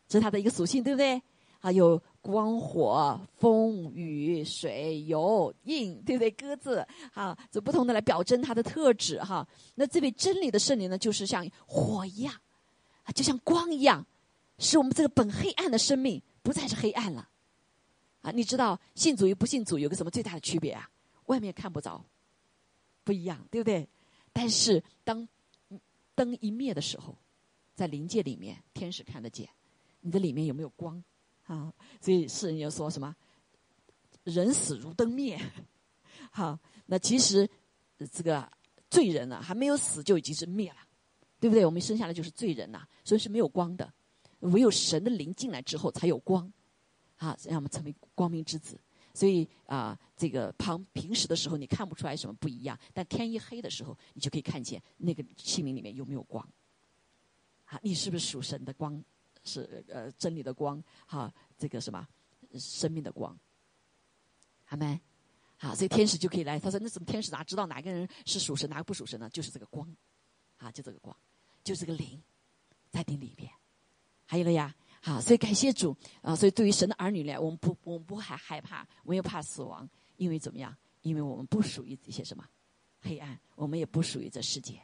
[0.07, 1.21] 这是他的一个属性，对不对？
[1.61, 6.31] 啊，有光、火、风、雨、水、油、印，对不对？
[6.31, 9.45] 鸽子，啊，这不同的来表征它的特质，哈。
[9.75, 12.33] 那这位真理的圣灵呢，就是像火一样，
[13.03, 14.05] 啊，就像光一样，
[14.57, 17.27] 使我们这个本黑暗的生命不再是黑暗了。
[18.21, 20.89] 啊，你知道信主与不信主有个什么最大的区别啊？
[21.25, 22.03] 外面看不着，
[23.03, 23.87] 不一样，对不对？
[24.33, 25.27] 但是当
[26.15, 27.15] 灯一灭的时候，
[27.75, 29.49] 在灵界里面，天使看得见
[30.01, 31.03] 你的里面有没有光
[31.45, 31.73] 啊？
[32.01, 33.15] 所以世人又说什么
[34.23, 35.39] “人死如灯灭”。
[36.31, 37.49] 好，那其实
[38.11, 38.49] 这个
[38.89, 40.77] 罪人呢，还没有死就已经是灭了，
[41.39, 41.65] 对不对？
[41.65, 43.91] 我们生下来就是罪人呐，所以是没有光的。
[44.39, 46.51] 唯有神的灵进来之后才有光，
[47.17, 48.79] 啊，让我们成为光明之子。
[49.13, 56.47] 所以啊，这个旁平时的时候你看不出来什么不一样，但天一黑的时候，你就可以看见那个心灵里面有没有光。
[57.65, 59.03] 啊，你是不是属神的光？
[59.43, 60.81] 是呃真理的光？
[61.05, 62.07] 哈，这个什么
[62.53, 63.37] 生命的光？
[64.65, 64.99] 好没？
[65.57, 66.59] 好，所以天使就可以来。
[66.59, 69.29] 他说：“那怎么天使哪知道哪个人是属神，哪个不属神呢？
[69.29, 69.87] 就是这个光，
[70.57, 71.15] 啊，就这个光，
[71.63, 72.21] 就这个灵
[72.91, 73.51] 在你里面。
[74.25, 76.35] 还有了呀。”好，所以感谢主啊！
[76.35, 80.75] 所以对于神的儿女来，我们不，我们不害害怕，我们也怕死亡，因为怎么样？
[81.01, 82.45] 因为我们不属于这些什么
[82.99, 84.81] 黑暗，我们也不属于这世界。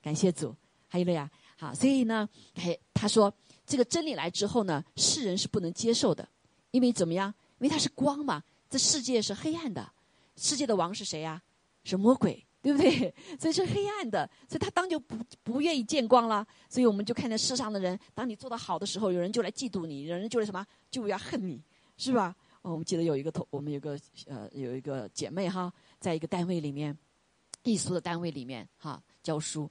[0.00, 0.54] 感谢主，
[0.86, 1.28] 还有了呀！
[1.58, 3.32] 好，所以呢，嘿，他说
[3.66, 6.28] 这个真理来之后呢，世人是不能接受的，
[6.70, 7.34] 因为怎么样？
[7.58, 9.92] 因为它是光嘛，这世界是黑暗的，
[10.36, 11.42] 世界的王是谁呀？
[11.82, 12.46] 是魔鬼。
[12.62, 13.14] 对不对？
[13.40, 16.46] 所以是黑暗的，所以他当就不不愿意见光了。
[16.68, 21.62] 所以我们就看见世上的人，当你做的好的时候，有人就来嫉妒你，有人就来什么，就要恨你，
[21.96, 22.34] 是吧？
[22.62, 26.96] 哦我们记得有一个同，我们有个呃有一个姐妹哈，在一个单位里面，
[27.62, 29.70] 艺术的单位里面哈教书，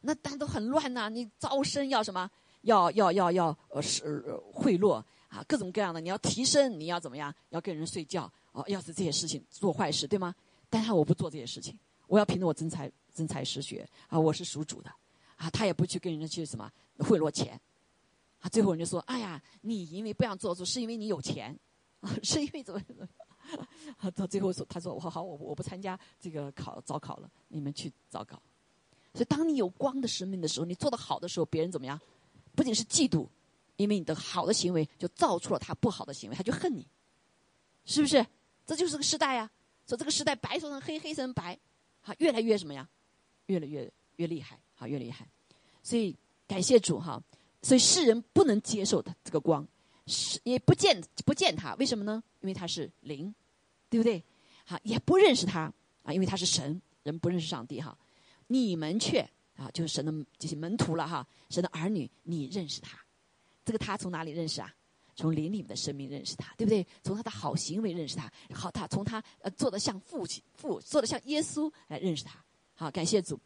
[0.00, 1.10] 那但都很乱呐。
[1.10, 2.30] 你招生要什么？
[2.62, 4.22] 要要要要呃是
[4.52, 4.94] 贿赂
[5.28, 6.00] 啊，各种各样的。
[6.00, 7.34] 你要提升，你要怎么样？
[7.50, 10.34] 要跟人睡觉哦，要是这些事情做坏事，对吗？
[10.70, 11.78] 但是我不做这些事情。
[12.10, 14.18] 我要凭着我真才真才实学啊！
[14.18, 14.92] 我是属主的
[15.36, 15.48] 啊！
[15.50, 16.68] 他也不去跟人家去什么
[16.98, 17.58] 贿赂钱
[18.40, 18.48] 啊！
[18.48, 21.56] 最后人家说：“哎呀，你因为不想做主，是因为你有钱
[22.00, 22.12] 啊？
[22.24, 23.08] 是因为怎么怎么？”
[24.10, 28.42] 到最后说：“他说我好，我我不参加这个考早考了，你们去早考。”
[29.14, 31.96] 所以，当你有光的生命的时候，你做的好的时候，别人怎么样？
[32.56, 33.28] 不仅是嫉妒，
[33.76, 36.84] 因为你的好的行为就造出了他不好的行为，他就恨你，
[37.84, 38.26] 是不是？
[38.66, 39.48] 这就是个时代呀！
[39.86, 41.56] 说这个时代白说成黑，黑成白。
[42.00, 42.88] 好，越来越什么呀？
[43.46, 45.26] 越来越越厉害，好，越厉害。
[45.82, 47.22] 所以感谢主哈。
[47.62, 49.66] 所以世人不能接受他这个光，
[50.06, 52.22] 是也不见不见他，为什么呢？
[52.40, 53.34] 因为他是灵，
[53.90, 54.24] 对不对？
[54.64, 55.70] 好，也不认识他
[56.02, 57.94] 啊，因为他是神，人不认识上帝哈。
[58.46, 59.20] 你们却
[59.56, 62.98] 啊，就是神的这些门徒了哈，神的儿女，你认识他。
[63.62, 64.74] 这个他从哪里认识啊？
[65.20, 66.86] 从灵里面的生命认识他，对不对？
[67.02, 72.42] 从他的好行为认识他，好他从他呃做的像父亲父做的像耶稣来认识他。
[72.74, 73.38] 好，感谢主，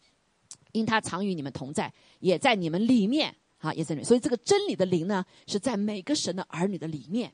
[0.70, 4.04] 因他常与你们同在，也在你们里面好，也在里面。
[4.06, 7.32] 所以这个真理的灵呢，是在每个神的儿女的里面。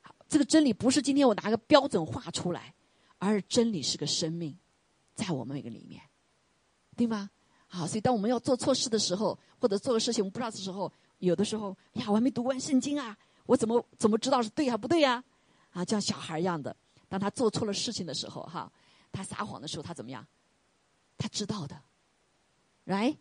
[0.00, 2.74] 好，这个真理不是今天我拿个标准画出来，
[3.18, 4.58] 而真理是个生命，
[5.14, 6.02] 在我们每个里面，
[6.96, 7.30] 对吗？
[7.68, 13.16] 好，所以当我们要做错事的时候，或者做个事情我们不知道的时候，有的时候呀，我还没读完圣经啊。
[13.46, 15.22] 我怎么怎么知道是对还不对呀？
[15.70, 16.74] 啊，像小孩一样的，
[17.08, 18.70] 当他做错了事情的时候，哈，
[19.12, 20.26] 他撒谎的时候，他怎么样？
[21.18, 21.80] 他知道的
[22.86, 23.16] ，right？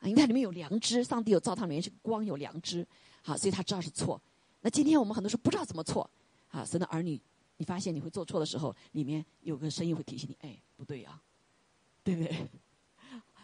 [0.00, 2.86] 啊，因为它里面有良知，上帝有造他里面是光，有良知，
[3.22, 4.20] 好，所以他知道是错。
[4.62, 6.10] 那今天我们很多时候不知道怎么错，
[6.48, 7.20] 啊，神的儿女，
[7.58, 11.20] 你发现你会做错的时候，里面有个声音会提醒你，哎，不对呀，
[12.02, 12.48] 对不对？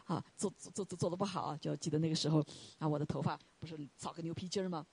[0.05, 2.43] 啊，做做做做的不好，就记得那个时候，
[2.79, 4.87] 啊，我的头发不是找个牛皮筋儿吗？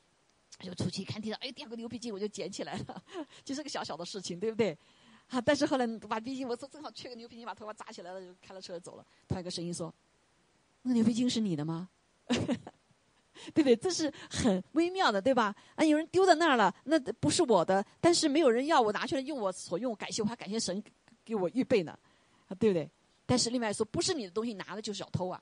[0.61, 3.03] 就出去看地上，哎，掉个牛皮筋，我就捡起来了，
[3.43, 4.77] 就是个小小的事情，对不对？
[5.29, 9.05] 啊，但是后来把皮筋，我说正好缺个牛皮筋，把头发扎起来了，就开了车走了。
[9.27, 9.93] 突然一个声音说
[10.83, 11.89] ：“那牛皮筋是你的吗？”
[13.53, 13.75] 对不对？
[13.75, 15.53] 这是很微妙的，对吧？
[15.75, 20.81] 啊，有人丢在那儿了，那不是我的，但是没有人要，我拿去了用我所用，感谢我还感谢神
[21.25, 21.97] 给我预备呢，
[22.47, 22.89] 啊，对不对？
[23.25, 25.41] 但是另外说，不是你的东西拿的就是小偷啊，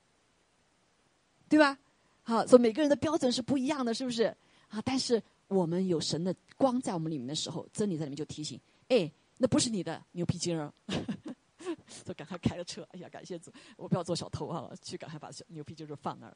[1.50, 1.78] 对吧？
[2.24, 4.36] 好，所以每个人的标准是不一样的，是不是？
[4.71, 10.73] 啊，但是我们有神的光在我们里面的时候，真理在里面就提醒，哎，那不是你的牛皮筋儿，
[12.03, 16.36] 就赶快开个车，哎呀，感谢主，我不要做小偷啊，去赶快把小牛皮筋儿放那儿。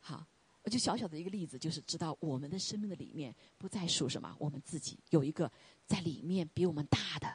[0.00, 0.26] 好，
[0.62, 5.50] 我就小小的一个例子，就是知道我们的生命的里面不再属什么，我们自己有一个
[5.86, 7.28] 在里面比我们大的，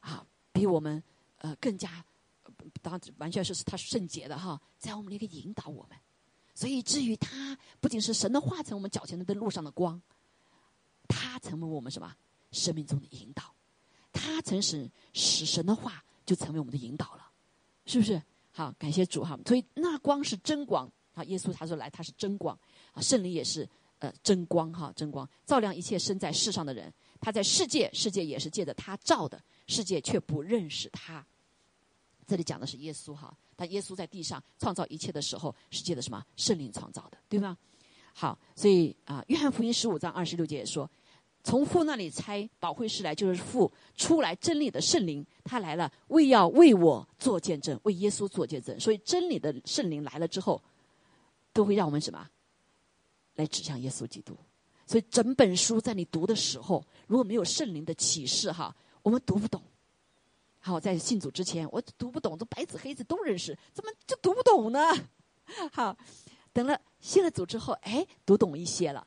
[0.00, 1.02] 啊，比我们。
[1.42, 2.04] 呃，更加，
[2.82, 5.98] 当然完全是他圣洁的哈，在我们那个引导我们，
[6.60, 9.98] 所以至于他不仅是神的化成我们脚前的灯路上的光，
[11.08, 12.14] 他成为我们什么
[12.52, 13.54] 生命中的引导，
[14.12, 17.30] 他曾使使神的话就成为我们的引导了，
[17.86, 18.22] 是不是？
[18.52, 19.40] 好，感谢主哈。
[19.46, 22.54] 所以那光是真光啊，耶稣他说来他是真光
[22.92, 23.66] 啊，圣灵也是
[24.00, 26.92] 呃真光哈，真光照亮一切生在世上的人。
[27.22, 31.24] 他在世界，世界也是借着他照的，世界却不认识他。
[32.26, 37.54] 这里讲的是耶稣哈，他耶稣在地上创造一切的时候，是借的什么圣灵创造的，对吗？
[38.14, 40.90] 好，所以啊，约翰福音十五章二十六节也说，
[41.44, 48.80] 从父那里差保惠师来，就是父出来真理的圣灵，他来了，为要为我做见证，为耶稣做见证。
[48.80, 50.62] 所以真理的圣灵来了之后，
[51.52, 52.26] 都会让我们什么
[53.34, 54.34] 来指向耶稣基督。
[54.86, 59.62] 所以整本书在你读的时候，如果没有圣灵的启示，哈，我们读不懂。
[60.60, 64.78] 好，在信主之前，我读不懂，这白纸黑字都认识，怎么就读不懂呢？
[65.72, 65.96] 好，
[66.52, 69.06] 等了信了主之后，哎，读懂一些了。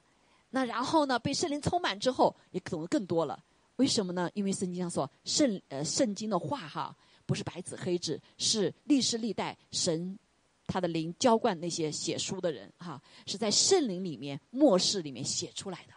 [0.49, 3.41] 那然后呢，被圣灵充满之后，也懂得更多了。
[3.77, 4.29] 为什么呢？
[4.33, 10.17] 因为圣经上说，圣呃圣经的话哈，不是白纸黑字，是历史历代神。
[10.65, 15.93] 他的灵浇灌那些写书的人，哈，是在圣灵里面末世里面写出来的。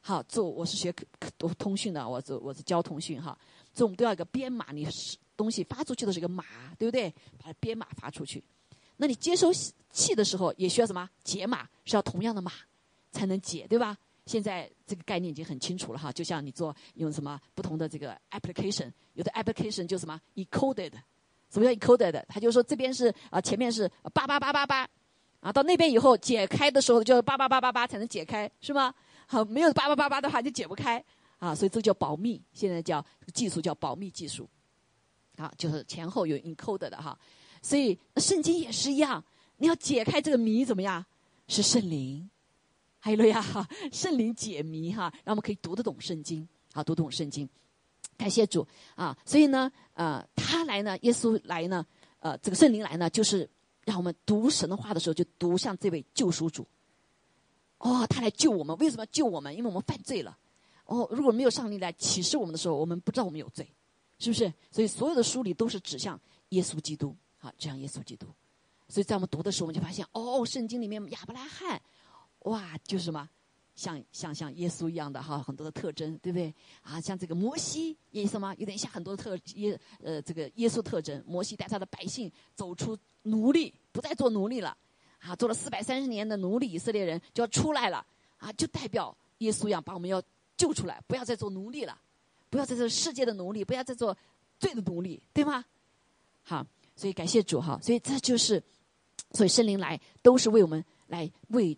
[0.00, 0.94] 好，做我是学
[1.36, 3.36] 读通讯的，我做我是教通讯哈，
[3.74, 4.86] 所以我们都要一个编码，你
[5.36, 6.44] 东西发出去的是一个码，
[6.78, 7.10] 对不对？
[7.36, 8.42] 把它编码发出去。
[8.96, 9.52] 那你接收
[9.90, 11.68] 器的时候也需要什么解码？
[11.84, 12.52] 是要同样的码
[13.10, 13.96] 才能解，对吧？
[14.26, 20.92] 现在这个概念已经很清楚了哈，就像你做用什么不同的这个 application，有的 application 就什么 encoded。
[21.50, 22.24] 什么叫 encoded？
[22.28, 24.88] 他就说这边是啊，前面是八八八八八，
[25.40, 28.94] 啊，到那边以后解开的时候就八八八八八才能解开，是吗？
[29.26, 31.04] 好，没有八八八八的话就解不开，
[31.38, 34.48] 啊，所以这叫保密，现在叫技术叫保密技术，
[35.36, 37.18] 啊，就是前后有 encode 的哈。
[37.62, 39.22] 所以圣经也是一样，
[39.58, 41.04] 你要解开这个谜怎么样？
[41.46, 42.30] 是圣灵，
[42.98, 43.44] 还有了呀，
[43.92, 47.48] 圣灵解谜哈，让我们可以读得懂圣经，啊，读懂圣经。
[48.16, 49.16] 感谢主啊！
[49.26, 51.84] 所以呢，呃，他来呢，耶稣来呢，
[52.20, 53.48] 呃，这个圣灵来呢，就是
[53.84, 56.64] 让我们读神的话的时候，就读像这位救赎主。
[57.78, 59.52] 哦，他来救我们，为什么要救我们？
[59.54, 60.38] 因为我们犯罪了。
[60.86, 63.66] 哦，如果没有上帝来启示我们的时候，我们不知道我们有罪，
[64.18, 64.52] 是不是？
[64.70, 66.20] 所以所有的书里都是指向
[66.50, 68.26] 耶稣基督，啊，指向耶稣基督。
[68.88, 71.80] 所以在我们读的时候，我们就发现，哦，圣经里面亚伯拉罕，
[72.40, 73.28] 哇，就是什么？
[73.74, 76.54] 像像像耶稣一样的哈，很多的特征，对不对？
[76.82, 81.20] 啊，像这个摩西也什么，有点像很多的特耶呃这个耶稣特征。
[81.26, 84.76] 摩西带他的百姓走出奴隶，不再做奴隶了，
[85.18, 90.22] 啊，做了四百三十年的奴隶，以色列人就要出来了，啊，就代表耶稣一样，把我们要
[90.56, 92.00] 救出来，不要再做奴隶了，
[92.50, 94.16] 不要再做世界的奴隶，不要再做
[94.58, 95.64] 罪的奴隶，对吗？
[96.42, 98.62] 好，所以感谢主哈，所以这就是，
[99.32, 101.76] 所以圣灵来都是为我们来为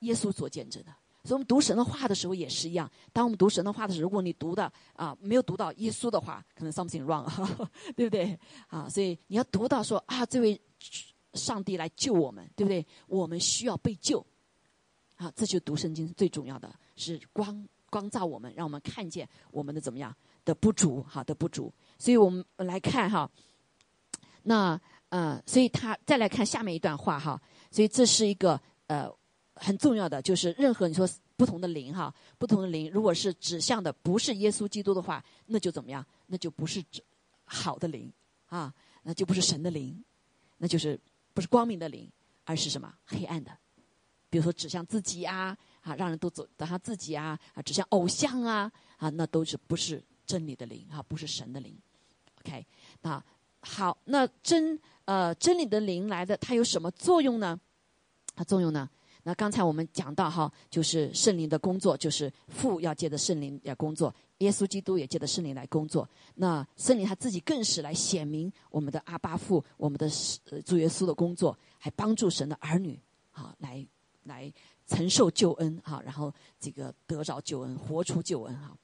[0.00, 0.92] 耶稣做见证的。
[1.22, 2.90] 所以我们读神的话的时候也是一样。
[3.10, 7.24] 当我们读神的话的时候，如果你读的啊没有读到耶稣的话，可能 something wrong，
[7.96, 8.38] 对不对？
[8.68, 10.60] 啊，所以你要读到说啊，这位
[11.32, 12.86] 上帝来救我们，对不对？
[13.06, 14.24] 我们需要被救。
[15.16, 20.12] 啊，这就读圣经最重要的是光光照我们，让我们看见我们的怎么样
[20.44, 21.72] 的不足，好的不足。
[21.96, 23.30] 所以我们来看哈，
[24.42, 24.80] 那
[25.10, 29.08] 呃，所以他再来看下面一段话哈，所以这是一个呃。
[29.56, 36.04] 很重要的就是，任何你说不同的灵哈，不同的灵，如果是指向的不是耶稣基督的话，那就怎么样？
[36.26, 36.84] 那就不是
[37.44, 38.12] 好的灵
[38.46, 40.02] 啊，那就不是神的灵，
[40.58, 40.98] 那就是
[41.32, 42.10] 不是光明的灵，
[42.44, 43.56] 而是什么黑暗的？
[44.28, 51.78] 比如说指向自己啊，啊，让人都走走向自己啊，啊，指向偶像啊，啊，那都是不是真理的灵啊，不是神的灵。
[52.40, 52.66] OK，
[53.02, 53.22] 那
[53.60, 57.60] 好，那真呃真理的灵来的，它有什么作用呢？
[58.34, 58.90] 它作用呢？
[59.26, 66.06] 那刚才我们讲到哈，就是圣灵的工作，就是父要借着圣灵来工作，耶稣基督也借着圣灵来工作。
[66.34, 70.06] 那圣灵他自己更是来显明我们的阿巴父，我们的
[70.50, 73.00] 呃主耶稣的工作，还帮助神的儿女
[73.32, 73.86] 啊，来
[74.24, 74.52] 来
[74.86, 78.76] 承受救恩哈，然后这个得着救恩，活出救恩哈。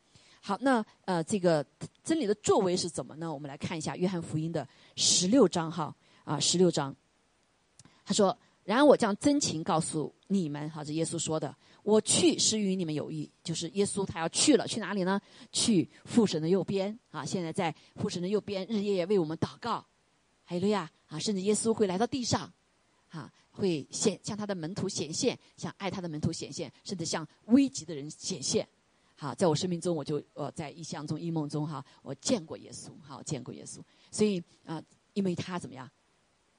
[0.43, 1.65] 好，那呃，这个
[2.03, 3.33] 真理的作为是怎么呢？
[3.33, 6.97] 我们来看一下约翰福音的十六章哈啊，十六章，
[8.05, 13.31] 他说：“然而我将真情告诉你们，哈，这耶稣说的，我去是与你们有益。
[13.43, 15.21] 就是耶稣他要去了，去哪里呢？
[15.53, 17.23] 去父神的右边啊！
[17.23, 19.85] 现在在父神的右边，日夜夜为我们祷告。
[20.45, 22.51] 还有了呀啊，甚至耶稣会来到地上，
[23.11, 28.67] 啊，会显向他的门徒显现，向爱他的门徒显现，甚至向危急的人显现。”
[29.17, 33.79] 好，在我生命中，我就呃，在异象中、异梦中，哈，我见过耶稣，好，见过耶稣。
[34.11, 34.83] 所以啊，
[35.13, 35.87] 因为他怎么样，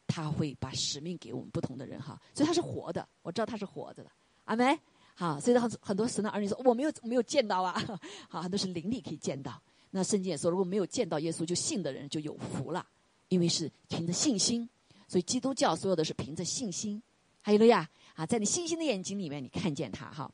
[0.06, 4.12] 他会把使命给我们不同的人，哈，所以他是活的，我知道他是活着的，
[4.44, 4.80] 阿梅。
[5.16, 7.74] 好，所以很很多神的儿女说，我没有没有见到啊，
[8.30, 9.60] 好，很多是灵力可以见到。
[9.90, 12.86] 那圣经也说，如果没有见到耶稣就信的人就有福了，
[13.30, 14.70] 因为是凭着信心。
[15.12, 17.04] 所以基督教所有的是凭着信心。
[17.42, 20.32] 哈利路亚，啊，在你信心的眼睛里面，你看见他，哈。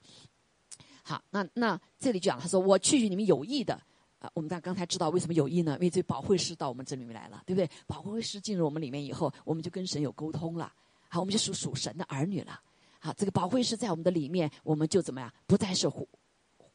[1.01, 3.73] 好，那那这里讲，他说我去与你们有益的，
[4.19, 5.73] 啊，我们刚刚才知道为什么有益呢？
[5.77, 7.67] 因为这保惠师到我们这里面来了，对不对？
[7.87, 10.71] 保惠师进入我们里面以后，我们就跟神有沟通了，
[11.09, 12.61] 好，我们就属属神的儿女了。
[12.99, 15.33] 好，这个保惠师在我们的里面，我们就怎么样？
[15.47, 15.89] 不再是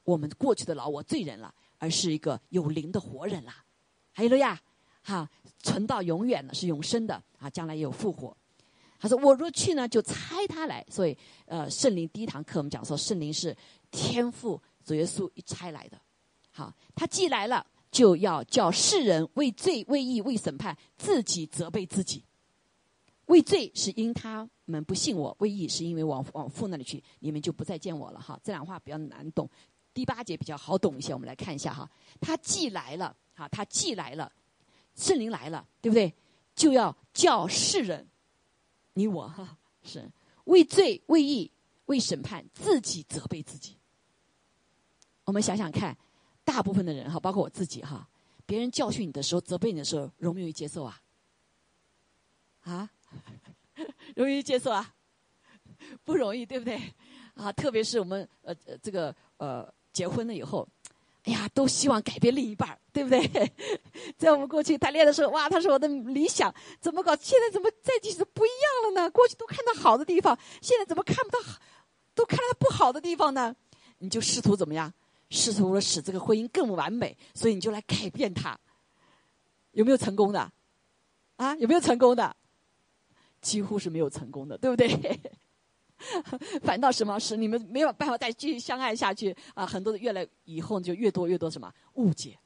[0.02, 3.54] 我们过去的老我罪人了，而是一个有灵的活人了。
[4.12, 4.60] 还有了呀，
[5.02, 5.28] 哈，
[5.62, 8.36] 存到永远的，是永生的啊，将来也有复活。
[8.98, 10.84] 他说我若去呢，就差他来。
[10.88, 13.56] 所以，呃，圣灵第一堂课我们讲说，圣灵是。
[13.94, 16.00] 天赋主耶稣一差来的，
[16.50, 22.24] 好，他既来了，就要叫世人为罪、为义、为审判，自己责备自己。
[23.26, 28.18] 为罪是因他们不信我，为义是因为往往父那里去，你们就不再见我了。
[28.18, 29.46] 哈，这两话比较难懂，
[29.92, 31.12] 第八节比较好懂一些。
[31.12, 31.86] 我们来看一下哈，
[32.18, 34.32] 他既来了，哈，他既来了，
[34.94, 36.12] 圣灵来了，对不对？
[36.54, 38.06] 就要叫世人，
[38.94, 40.10] 你我哈 是
[40.44, 41.50] 为罪、为义、
[41.86, 43.76] 为审判，自己责备自己。
[45.24, 45.96] 我们想想看，
[46.44, 48.08] 大部分的人哈，包括我自己哈，
[48.44, 51.00] 别人教训你的时候、责备你的时候，容不容易接受啊？
[52.60, 52.90] 啊，
[54.14, 54.94] 容易接受啊？
[56.04, 56.80] 不容易，对不对？
[57.34, 60.68] 啊，特别是我们呃呃这个呃结婚了以后，
[61.24, 63.52] 哎呀，都希望改变另一半对不对？
[64.18, 67.14] 在我们过去谈恋爱的时候，哇，他是我的理想，怎么搞？
[67.16, 69.10] 现在怎么在一起都不一样了呢？
[69.10, 71.58] 过去都看到好的地方，现在怎么看不到好，
[72.14, 73.54] 都看到不好的地方呢？
[73.98, 74.92] 你就试图怎么样？
[75.30, 78.58] 试图了使这个婚姻更完美，所以你就来改变它，
[79.70, 80.52] 有没有成功的？
[81.36, 82.36] 啊，有没有成功的？
[83.40, 85.20] 几乎是没有成功的，对不对？
[86.62, 89.66] 反倒什么是你们没有办法再继续相爱下去啊？
[89.66, 92.38] 很多的越来以后就越多越多什么误解。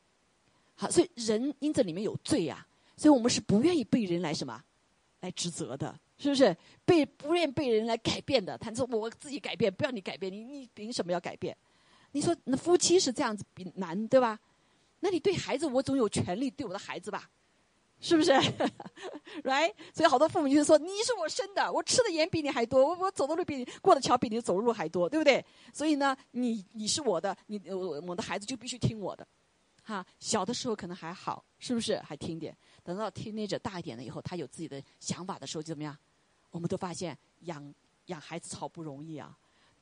[0.75, 2.67] 好，所以人因这里面有罪呀，
[2.97, 4.63] 所以我们是不愿意被人来什么
[5.21, 6.55] 来指责的，是不是？
[6.85, 11.57] 被不愿被人来改变的，他说我自己改变，不要你改变，你你凭什么要改变？
[12.13, 14.39] 你说那夫妻是这样子比难对吧？
[15.01, 17.31] 那你对孩子，我总有权利对我的孩子吧？
[18.07, 18.31] 是不是？
[19.43, 19.75] right？
[19.93, 25.45] 所以好多父母就是说，你是我生的，我吃的盐比你还多，我我走的路比你过的桥比你走的路还多，对不对？
[25.73, 29.27] 所以呢，你你是我的，你我我的孩子就必须听我的，
[29.83, 30.07] 哈。
[30.21, 31.99] 小的时候可能还好，是不是？
[31.99, 32.57] 还听点。
[32.85, 35.99] 等到听那者大一点了以后，他有自己的想法的时候，就怎么样？
[36.53, 37.75] 我们都发现养
[38.07, 39.37] 养孩子好不容易啊。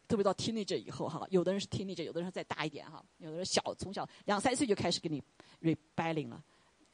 [0.08, 5.22] 特别到 teenager 以后哈，有的人是 teenager，有的人再大一点哈，有的人小从小两三岁就开始给你
[5.62, 6.42] rebelling 了，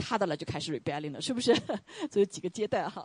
[0.01, 1.55] 他的了就开始 rebelling 了，是不是？
[2.11, 3.03] 这有几个阶段哈。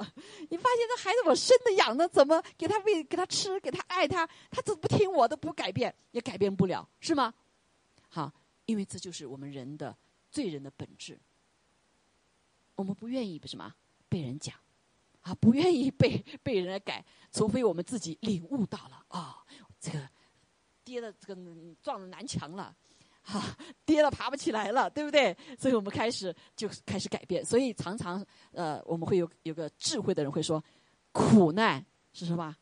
[0.49, 7.33] 你发现这孩子我生的养的，怎么给他喂给他吃给他爱他，他怎么不听我的不改变也改变不了，是吗？
[8.07, 8.31] 好，
[8.65, 9.95] 因为这就是我们人的
[10.31, 11.19] 罪人的本质。
[12.75, 13.73] 我们不愿意什么
[14.09, 14.55] 被人讲，
[15.21, 19.43] 啊，不愿意被被人来改，除非我们自己领悟到了啊。
[19.79, 20.09] 这个
[20.83, 21.41] 跌的这个
[21.81, 22.75] 撞了南墙了，
[23.25, 25.35] 哈， 跌了爬不起来了，对不对？
[25.59, 27.43] 所以我们开始就开始改变。
[27.43, 30.63] 所以常常呃，我们会有有个智慧的人会说，
[31.11, 31.83] 苦难
[32.13, 32.55] 是什么？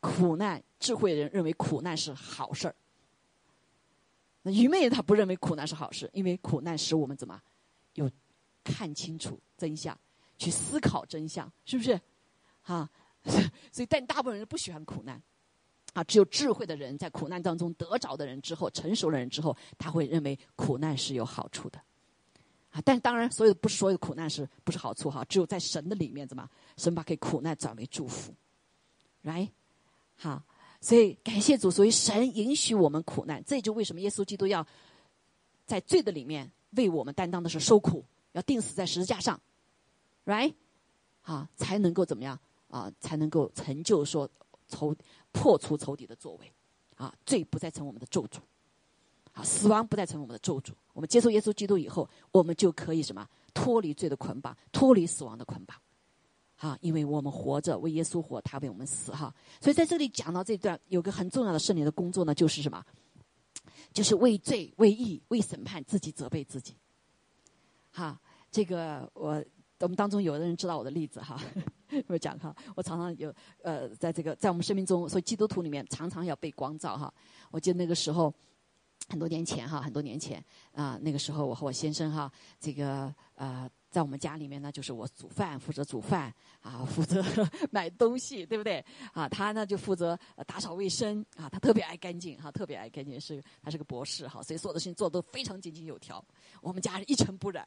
[0.00, 2.74] 苦难，智慧的人认为苦难是好事儿。
[4.42, 7.40] 那愚昧人他不认为苦难是好事，因为苦难使我们怎么
[7.94, 8.10] 有
[8.64, 9.96] 看清楚真相，
[10.36, 12.00] 去思考真相，是不是？
[12.62, 12.90] 哈，
[13.70, 15.22] 所以但大部分人不喜欢苦难。
[15.92, 21.78] 啊，只有智慧的人在苦难当中得着的人之后，成熟的人之后，他会认为苦难是有好处的。
[22.70, 25.22] 啊，但当然，所有不是所有的苦难是不是好处哈？
[25.26, 26.48] 只有在神的里面，怎么
[26.78, 28.32] 神把给苦难转为祝福
[29.22, 29.50] ，right？
[30.16, 30.42] 好，
[30.80, 34.66] 所以感谢主，所以神允许我们苦难，这就为什么耶稣基督要
[35.66, 38.02] 在罪的里面为我们担当的是受苦，
[38.32, 39.38] 要钉死在十字架上
[40.24, 40.54] ，right？
[41.20, 42.90] 好，才能够怎么样啊？
[42.98, 44.26] 才能够成就说
[44.66, 44.96] 从。
[45.32, 46.52] 破除仇敌的作为，
[46.96, 48.38] 啊，罪不再成我们的咒诅。
[49.32, 50.72] 啊，死亡不再成为我们的咒诅。
[50.92, 55.76] 我们接受耶稣基督以后，我们就可以什么脱离罪的捆绑，脱离死亡的捆绑。
[56.58, 59.34] 啊，因为我们活着为耶稣活，他为我们死哈。
[59.60, 62.84] 所以在这里讲到这段，有个很重要的圣灵的工作呢，就是什么？
[63.92, 66.76] 就是为罪、为义、为审判自己责备自己。
[67.90, 68.20] 哈，
[68.50, 69.42] 这个我
[69.80, 71.40] 我们当中有的人知道我的例子哈，
[72.08, 77.12] 我讲哈，我常常有呃，在这个在我们生命中，所以基督徒里面常常要被光照哈。
[77.50, 78.32] 我记得那个时候。
[79.08, 87.20] 很多年前哈，很多年前啊，那个时候我和我先生哈，这个呃，在我们家里面呢，就是我煮饭，负责煮饭啊，负责
[87.72, 88.82] 买东西，对不对？
[89.12, 90.16] 啊，他呢就负责
[90.46, 96.24] 打扫卫生啊，他特别爱干净哈，特别爱干净，是他是个博士哈，所以所有的事情做的都非常井井有条。
[96.62, 97.66] 我们家一尘不染，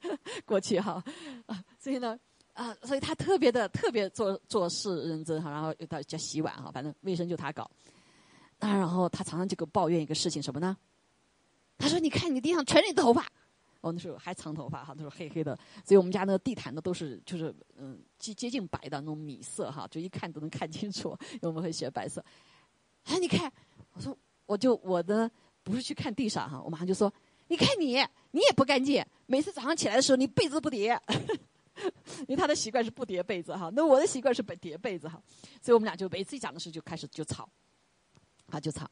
[0.44, 1.02] 过去哈
[1.46, 2.16] 啊，所以呢
[2.54, 7.70] 啊，所以他特别的特别做做事认真哈，然后又到家洗碗哈，反正卫生就他搞。
[8.58, 10.76] 那，然后他常常就给我抱怨一个事情，什么呢？
[11.76, 13.26] 他说：“你看你地上全是头发。”
[13.82, 22.24] 我那时候还长头发哈，那时候黑黑的，所以我们家那个地毯呢都是就是嗯接接近白的那种米色哈，就一看都能看清楚，因为我们会选白色。
[23.02, 23.52] 哎，你看，
[23.92, 25.30] 我说我就我的
[25.62, 27.12] 不是去看地上哈，我马上就说
[27.48, 27.96] ：“你看你，
[28.30, 30.98] 你也不干净，每次早上起来的时候你被子不叠。”
[32.26, 35.20] 因为他的习惯是不叠被子哈，那我的习惯是叠叠被子哈，
[35.60, 37.48] 所以我们俩就每次一讲的时候就开始就吵。
[38.50, 38.88] 啊，就吵，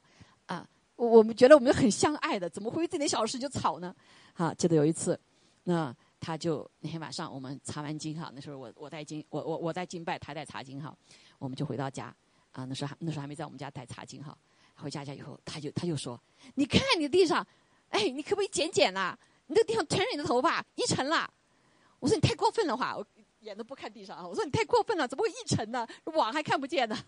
[0.46, 0.66] 啊，
[0.96, 3.94] 我们觉得我们很相爱的，怎么会这点小事就吵呢？
[4.32, 5.20] 啊，记得有一次，
[5.64, 10.96] 那他就那天晚上我们查完经哈，那时候我我在经，我我我在经拜，他在查经哈，
[11.38, 12.06] 我们就回到家，
[12.52, 14.36] 啊，那时候还那时候还没在我们家带查经哈，
[14.76, 16.18] 回家家以后，他就他就说，
[16.54, 17.46] 你看你地上，
[17.90, 19.16] 哎，你可不可以剪剪呐？
[19.48, 21.30] 你这地上全是你的头发，一层了。
[22.02, 23.06] 我说你太过分了话，我
[23.40, 25.86] 眼都不看地上啊，我说你太过分了，怎么会一沉呢？
[26.06, 26.98] 网还看不见呢。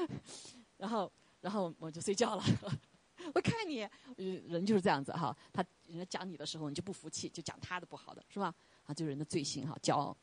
[0.76, 1.10] 然后。
[1.40, 2.42] 然后我就睡觉了。
[3.34, 5.36] 我看你，人就是这样子哈。
[5.52, 8.54] 他人家讲你的时候，你就不服气，就讲他的不好的，是吧？
[8.86, 10.16] 啊，就是人的罪性哈，骄傲。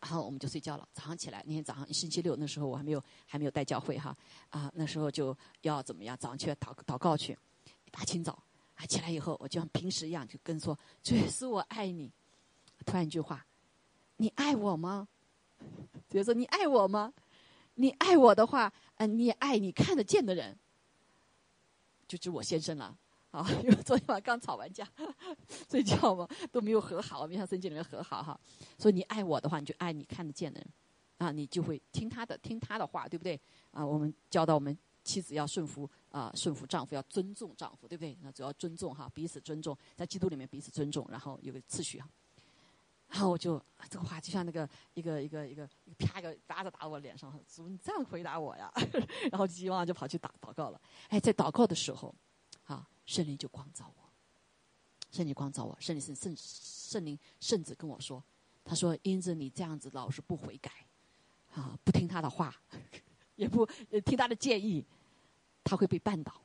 [0.00, 0.88] 然后我们就睡觉了。
[0.92, 4.16] 早上起来，那天早上星期六，那时候我还没有还没有带教会哈。
[4.50, 6.16] 啊，那时候就要怎么样？
[6.16, 7.36] 早上去祷祷告去，
[7.84, 8.40] 一大清早
[8.76, 12.08] 啊，起来以后，我就像平时一样，就跟说：“主耶稣，我爱你。”
[12.84, 13.46] 突然一句话
[14.16, 15.08] ：“你爱我吗？”
[16.08, 17.12] 主耶稣，你爱我吗？
[17.74, 18.72] 你爱我的话。
[18.96, 20.54] 嗯，你也爱你看得见的人，
[22.06, 22.94] 就指我先生了
[23.32, 23.46] 啊！
[23.62, 24.86] 因为昨天晚上刚吵完架，
[25.70, 28.38] 睡觉嘛都没有和好，没像圣经里面和好哈。
[28.76, 30.68] 所以你爱我的话，你就爱你看得见的人
[31.16, 33.40] 啊，你就会听他的，听他的话，对不对？
[33.70, 38.18] 啊，我们教导我们妻子要顺服啊，顺服丈夫，要尊重丈夫，对不对？
[38.20, 42.06] 那主要尊重哈，彼此尊重，在基督里面彼此尊重，然后有个次序哈。
[43.10, 48.72] 然后我就这个话就像那个一个一个一个啪一个巴子打我脸上，怎么你这样回答我呀？
[49.32, 50.80] 然后急忙就跑去祷祷告了。
[51.08, 52.14] 哎，在祷告的时候，
[52.64, 54.10] 啊，圣灵就光照我，
[55.10, 58.22] 圣灵光照我，圣灵圣圣圣灵甚至跟我说，
[58.64, 60.70] 他说因着你这样子老是不悔改，
[61.52, 62.54] 啊，不听他的话，
[63.34, 63.66] 也不
[64.04, 64.86] 听他的建议，
[65.64, 66.40] 他会被绊倒。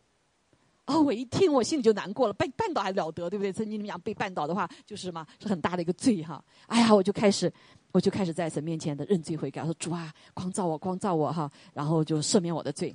[0.88, 2.34] 哦，我一听，我心里就难过了。
[2.36, 3.52] 绊绊倒还了得，对不对？
[3.52, 5.26] 曾经你们讲被绊倒的话，就是什么？
[5.42, 6.44] 是很大的一个罪哈。
[6.68, 7.52] 哎呀，我就开始，
[7.92, 11.52] 我就开始在神面前的认罪悔改，说主啊，光照我，光照我哈。
[11.74, 12.94] 然后就赦免我的罪，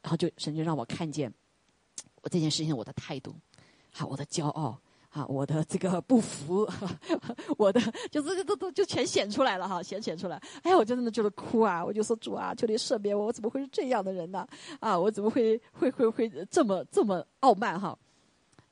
[0.00, 1.30] 然后就神就让我看见
[2.22, 3.34] 我这件事情我的态度，
[3.92, 4.78] 好，我的骄傲。
[5.16, 6.68] 啊，我的这个不服，
[7.56, 10.36] 我的就是都都就全显出来了哈，显显出来。
[10.62, 11.82] 哎呀，我真的就是哭啊！
[11.82, 14.46] 我就说主啊，求你赦免我，我怎么会是这样的人呢？
[14.78, 17.98] 啊，我怎么会会会会这么这么傲慢哈？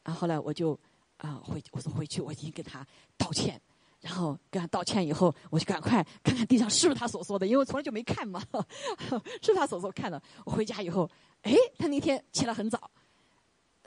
[0.02, 0.78] 啊，后来我就
[1.16, 2.86] 啊回我说回去，我已经跟他
[3.16, 3.58] 道歉，
[4.02, 8.42] 然后跟他道歉以后，我就赶快看看地上是不是他所说的，因为我从来就没看嘛，
[9.40, 10.22] 是他所说看的。
[10.44, 12.90] 我回家以后，哎，他那天起来很早。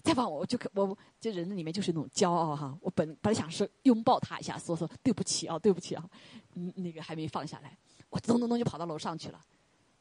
[0.08, 2.78] 再放我，我就我这人里面就是那种骄傲哈。
[2.82, 6.10] 我本本来想是拥抱他一下，说说对不起啊，对不起啊。
[6.54, 7.78] 嗯，那个还没放下来，
[8.10, 9.46] 我咚咚咚就跑到楼上去了。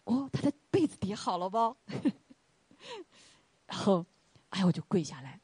[0.04, 1.76] 哦，他的被子叠好了不？
[3.66, 4.06] 然后，
[4.50, 5.40] 哎，我就跪下来。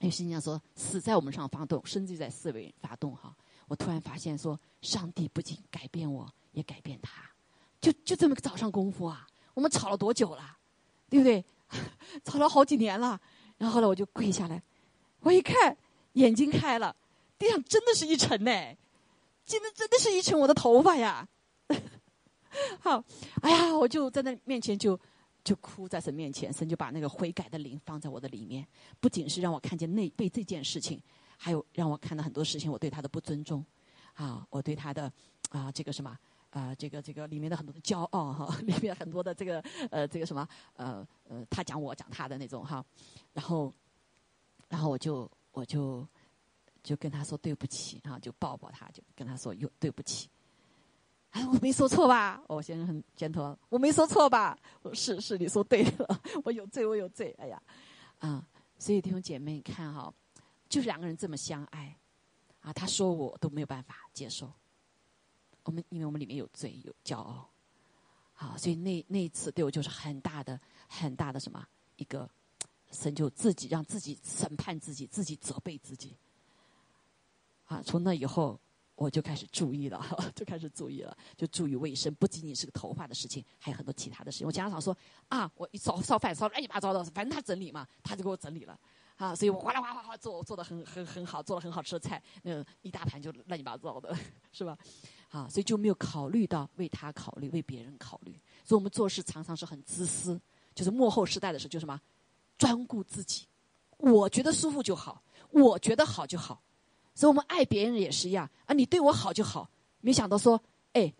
[0.00, 3.34] 有心想说，死在我们上发动，生就在四维发动哈。
[3.68, 7.22] 我突然发现说，上帝不仅改变我，也改变他。
[7.80, 10.58] 就就这么个早上功夫啊，我们吵了多久了？
[11.08, 11.42] 对不对？
[12.24, 13.18] 吵了好几年了。
[13.58, 14.62] 然后后来我就跪下来，
[15.20, 15.76] 我一看
[16.14, 16.94] 眼睛开了，
[17.38, 18.50] 地上真的是一层呢，
[19.44, 21.28] 真的真的是一层我的头发呀！
[22.80, 23.04] 好，
[23.42, 24.98] 哎呀，我就在那面前就
[25.44, 28.66] 就哭在神面前，神就把那个悔改的灵放在我的里面，
[29.00, 31.00] 不仅是让我看见那被这件事情，
[31.36, 33.64] 还有让我看到很多事情，我对他的不尊重，
[34.14, 35.12] 啊，我对他的
[35.50, 36.16] 啊这个什么
[36.50, 42.84] 啊这个这个里面的很多的骄傲哈， 里面很多的这个呃这个什么呃呃他讲我讲他的那种哈。
[43.32, 43.72] 然后，
[44.68, 46.06] 然后我就我就
[46.82, 50.28] 就跟他说对不起，然后就抱抱他，就跟他说有对不起。
[51.30, 52.42] 哎，我没说错吧？
[52.48, 54.58] 我先生很肩头，我没说错吧？
[54.82, 57.34] 我是是，你说对了，我有罪，我有罪。
[57.38, 57.62] 哎呀，
[58.18, 58.42] 啊，
[58.78, 60.12] 所以弟兄姐妹，你看哈，
[60.70, 61.94] 就是两个人这么相爱，
[62.60, 64.50] 啊，他说我都没有办法接受。
[65.68, 67.46] 我们因为我们里面有罪，有骄傲。
[68.32, 70.58] 好，所以那那一次对我就是很大的、
[70.88, 71.62] 很大的什么
[71.96, 72.26] 一个，
[72.90, 76.16] 神就自己让自己审判自己，自己责备自己。
[77.66, 78.58] 啊，从那以后
[78.94, 80.02] 我就开始注意了，
[80.34, 84.46] 就开始注意了，就注意卫生，不仅仅是个头发的事情，还有很多其他的事情。
[84.46, 84.96] 我家长说
[85.28, 88.80] 啊，我一烧烧饭烧乱七八糟的，反正他整理嘛，他就给我整理了。
[89.16, 94.16] 啊，所以我哗啦哗啦哗做做的很很很好，做了很好吃的菜，那一大盘就乱七八糟的，
[94.52, 94.78] 是吧？
[95.30, 98.32] 啊，所以就没有考虑到为他考虑，为别人考虑。
[98.64, 100.40] 所以我们做事常常是很自私，
[100.74, 102.00] 就是幕后时代的时候，就什么
[102.56, 103.46] 专顾自己，
[103.98, 106.62] 我觉得舒服就好，我觉得好就好。
[107.14, 109.68] 所以我们爱别人也是一样啊，你对我好就好。
[110.00, 110.60] 没想到说，
[110.92, 111.12] 哎，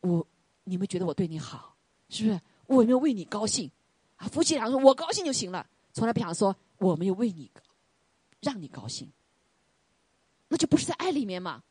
[0.00, 0.26] 我
[0.64, 1.74] 你们觉得我对你好，
[2.08, 2.40] 是不是？
[2.66, 3.70] 我有没有为你高兴？
[4.16, 7.50] 啊，夫妻俩说我高兴就行了，从来不想说我没有为你
[8.40, 9.10] 让你高兴，
[10.48, 11.62] 那就不是在爱里面嘛。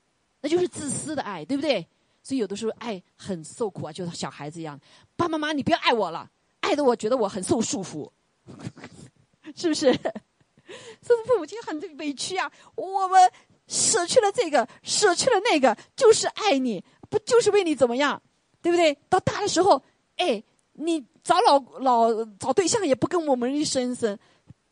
[0.41, 1.85] 那就是自私的爱，对不对？
[2.23, 4.79] 所以有的时候爱很受苦啊，就像小孩子一样。
[5.15, 6.29] 爸爸妈妈，你不要爱我了，
[6.59, 8.09] 爱的我觉得我很受束缚，
[9.55, 9.91] 是不是？
[11.01, 12.51] 所以父母亲很委屈啊。
[12.75, 13.31] 我们
[13.67, 18.21] 舍去了这个，舍去了那个，就是爱你，不就是为你怎么样，
[18.61, 18.97] 对不对？
[19.09, 19.81] 到大的时候，
[20.17, 20.41] 哎，
[20.73, 24.17] 你找老老找对象也不跟我们一生生，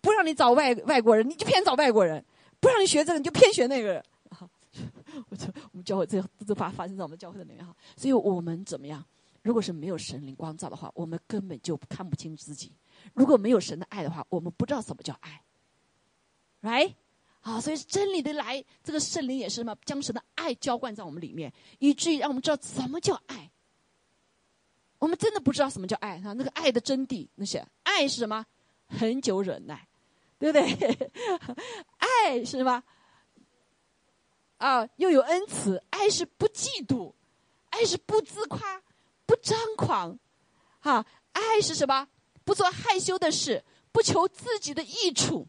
[0.02, 2.22] 不让你找外外国人，你就偏找外国人；
[2.60, 4.04] 不让你学这个，你就偏学那个。
[5.30, 9.04] 我就我们教会这这发发生在我们教会的里面哈，所以我们怎么样？
[9.42, 12.72] 如果是没有神灵光照的话，我们根本就看不清自己；
[13.14, 15.42] 如果没有神的爱的话，我们不知道什么叫爱。
[16.62, 16.94] 来，
[17.40, 19.76] 好，所以真理的来，这个圣灵也是什么？
[19.86, 23.50] 将神的爱浇灌在我们里面，以至于让我们知道什么叫爱。
[25.00, 28.46] 我们真的不知道什么叫爱哈，那个爱的真谛，那些爱是什么？
[28.90, 29.88] 恒久忍耐，
[30.38, 31.10] 对不对？
[31.98, 32.84] 爱是什么？
[34.60, 37.12] 啊，又有恩慈，爱是不嫉妒，
[37.70, 38.82] 爱是不自夸，
[39.26, 40.20] 不张狂，
[40.82, 42.08] 哈，爱是什么？
[42.44, 45.48] 不做害羞的事，不求自己的益处。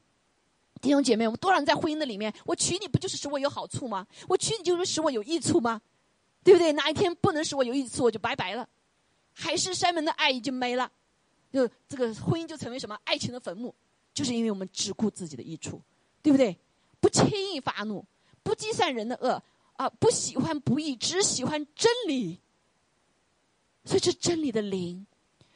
[0.81, 2.33] 弟兄姐妹，我们多少人在婚姻的里面？
[2.47, 4.07] 我娶你不就是使我有好处吗？
[4.29, 5.83] 我娶你就是使我有益处吗？
[6.43, 6.73] 对不对？
[6.73, 8.67] 哪一天不能使我有益处，我就拜拜了。
[9.33, 10.91] 海誓山盟的爱已经没了，
[11.53, 12.99] 就这个婚姻就成为什么？
[13.05, 13.75] 爱情的坟墓，
[14.15, 15.83] 就是因为我们只顾自己的益处，
[16.23, 16.57] 对不对？
[17.01, 18.05] 不轻易发怒。
[18.43, 19.43] 不计算人的恶
[19.75, 22.41] 啊，不喜欢不义，只喜欢真理。
[23.85, 25.07] 所以这真理的灵，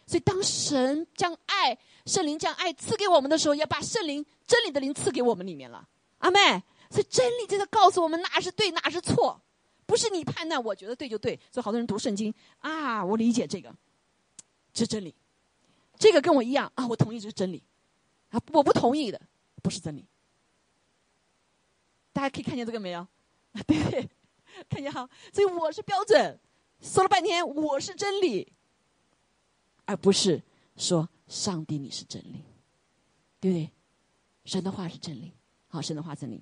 [0.07, 1.77] 所以当神将爱
[2.07, 5.87] 圣灵将爱赐给我们的时候，要把圣灵真理的灵赐给我们里面了。
[6.19, 9.39] 阿妹，所以真理就在告诉我们哪是对，哪是错，
[9.85, 11.39] 不是你判断，我觉得对就对。
[11.53, 13.75] 所以好多人读圣经啊，我理解这个，
[14.73, 15.15] 这是真理，
[15.99, 17.63] 这个跟我一样啊，我同意这是真理
[18.31, 19.21] 啊，我不同意的
[19.63, 20.07] 不是真理。
[22.15, 23.07] 大家可以看见这个没有？
[23.67, 24.09] 对？
[24.69, 25.07] 看见哈？
[25.33, 26.39] 所以我是标准，
[26.81, 28.53] 说了半天我是真理，
[29.85, 30.41] 而不是
[30.77, 32.43] 说上帝你是真理，
[33.41, 33.71] 对不对？
[34.45, 35.33] 神的话是真理，
[35.67, 36.41] 好，神的话真理，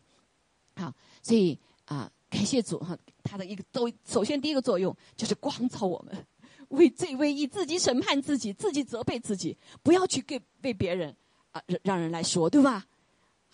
[0.76, 0.92] 好，
[1.22, 6.26] 所以啊，感谢主哈，他的一个都首先第一个作用就是光照我们，
[6.68, 11.16] 为罪为义，自己审判自己，自己责备自己，不要去给被别人
[11.52, 12.86] 啊让让人来说，对吧？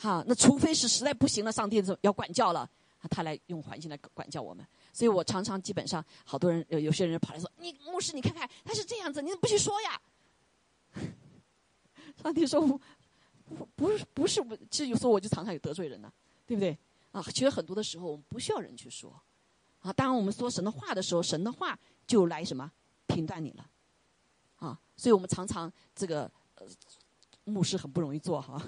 [0.01, 2.70] 好，那除非是实在不行了，上帝要管教了，
[3.11, 4.64] 他来用环境来管教我们。
[4.92, 10.01] 所以我常常基本上，好多人有有些人跑来说：“你牧师，你看看他是这样子，你怎么不去说呀？”
[12.22, 12.61] 上帝说
[13.44, 14.40] ：“不，不是，不是，
[14.70, 16.12] 其实有时候我就常常有得罪人呢，
[16.46, 16.78] 对不对？
[17.11, 19.20] 啊，其实很多的时候我们不需要人去说，
[19.80, 21.76] 啊，当我们说神的话的时候，神的话
[22.07, 22.70] 就来什么
[23.09, 23.68] 评断你了，
[24.59, 26.66] 啊，所以我们常常这个呃，
[27.44, 28.62] 牧师很不容易做哈。”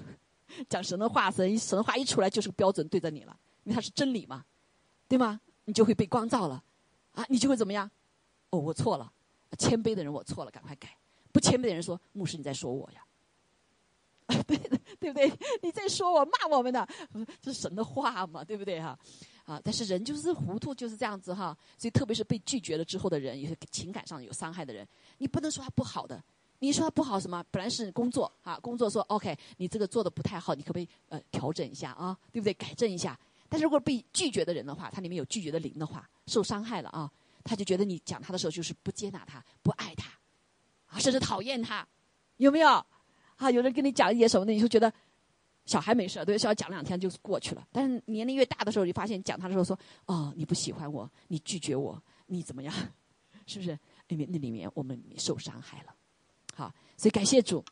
[0.69, 4.45] 讲神的话，神神话一出来就是标准对着你了，因为它是真理嘛，
[5.09, 5.41] 对吗？
[5.65, 6.63] 你就会被光照了，
[7.13, 7.91] 啊，你就会怎么样？
[8.51, 9.13] 哦，我错了，
[9.59, 10.89] 谦卑的人我错了，赶快改；
[11.33, 13.05] 不谦卑的人说，牧师你在说我呀，
[14.47, 14.57] 对
[14.99, 15.33] 对不对？
[15.63, 16.87] 你在说我骂我们的，
[17.41, 18.99] 这是神的话嘛，对不对哈？
[19.45, 21.57] 啊，但是人就是糊涂，就是这样子哈。
[21.77, 24.87] 所以特别是被拒绝了之后的人，有些情感上有伤害的人，
[25.19, 26.23] 你不能说他不好的。
[26.61, 27.43] 你说他不好什么？
[27.51, 32.17] 本来是工作啊，工作说 OK，你这个做的不太好，你可不可以呃调整一下啊？
[32.31, 32.55] 对不对？
[32.55, 33.19] 改正一下。
[33.49, 37.11] 但是如果被拒绝的人的话，他里面有拒绝的灵的话，受伤害了啊，
[37.43, 40.11] 他就觉得你讲他的时候就是不接纳他，不爱他，
[40.87, 41.85] 啊，甚至讨厌他，
[42.37, 42.69] 有没有？
[43.37, 44.93] 啊，有人跟你讲一些什么的，你就觉得
[45.65, 47.67] 小孩没事，对小孩讲两天就过去了。
[47.73, 52.75] 但是年龄越大的时候，你发现讲他的时候说：“哦，你不喜欢我，你拒绝我，你怎么样？
[53.47, 53.77] 是不是？
[54.09, 55.95] 因为那里面我们受伤害了。
[56.61, 57.65] 好，所以感谢主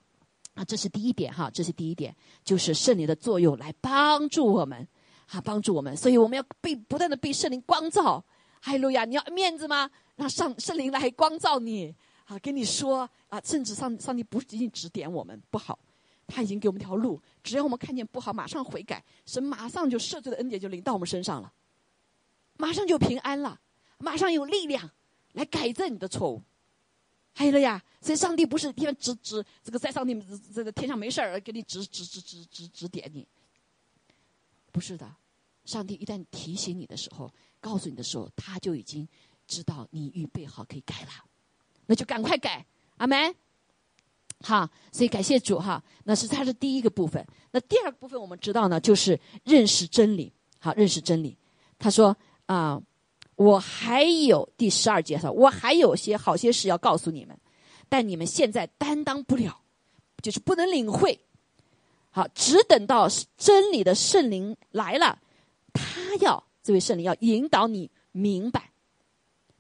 [0.55, 4.89] 啊，这是第一点哈，这是第一点，就是圣灵的作用来帮助我们，
[5.27, 5.95] 啊，帮助我们。
[5.95, 8.25] 所以我们要被不断的被圣灵光照。
[8.63, 9.05] 哈利路亚！
[9.05, 9.91] 你要面子吗？
[10.17, 15.79] 让上圣灵来光照你，啊，跟你说啊，甚至上上帝不仅仅指点我们不好。
[16.27, 21.53] 他已经给我们条路，只要我们看见不好，马上悔改，神马上就赦罪的恩典就临到我们身上了，
[22.57, 23.61] 马上就平安了，
[23.99, 24.91] 马上有力量
[25.35, 26.43] 来改正你的错误。
[27.39, 30.21] 还有了呀，所以上帝不是天指指这个在上帝
[30.53, 33.25] 这个天上没事儿给你指指指指指指点你，
[34.73, 35.09] 不是的，
[35.65, 39.07] 上帝一旦提醒你的时候，告诉你的时候，他就已经
[39.47, 41.11] 知道你预备好可以改了，
[41.87, 42.67] 那就赶快改，
[42.97, 43.33] 阿门。
[44.41, 45.81] 好，所以感谢主哈。
[46.03, 47.25] 那是他是第一个部分。
[47.53, 50.33] 那第二个部分我们知道呢，就是认识真理。
[50.59, 51.39] 好，认识真理。
[51.79, 52.17] 他说
[52.47, 52.83] 啊，
[53.39, 57.39] 我还有第十二节说，我还有些好些事要告诉你们，
[57.89, 59.61] 但你们现在担当不了，
[60.21, 61.21] 就是不能领会。
[62.11, 65.21] 好，只等到真理的圣灵来了，
[65.73, 68.73] 他要这位圣灵要引导你明白，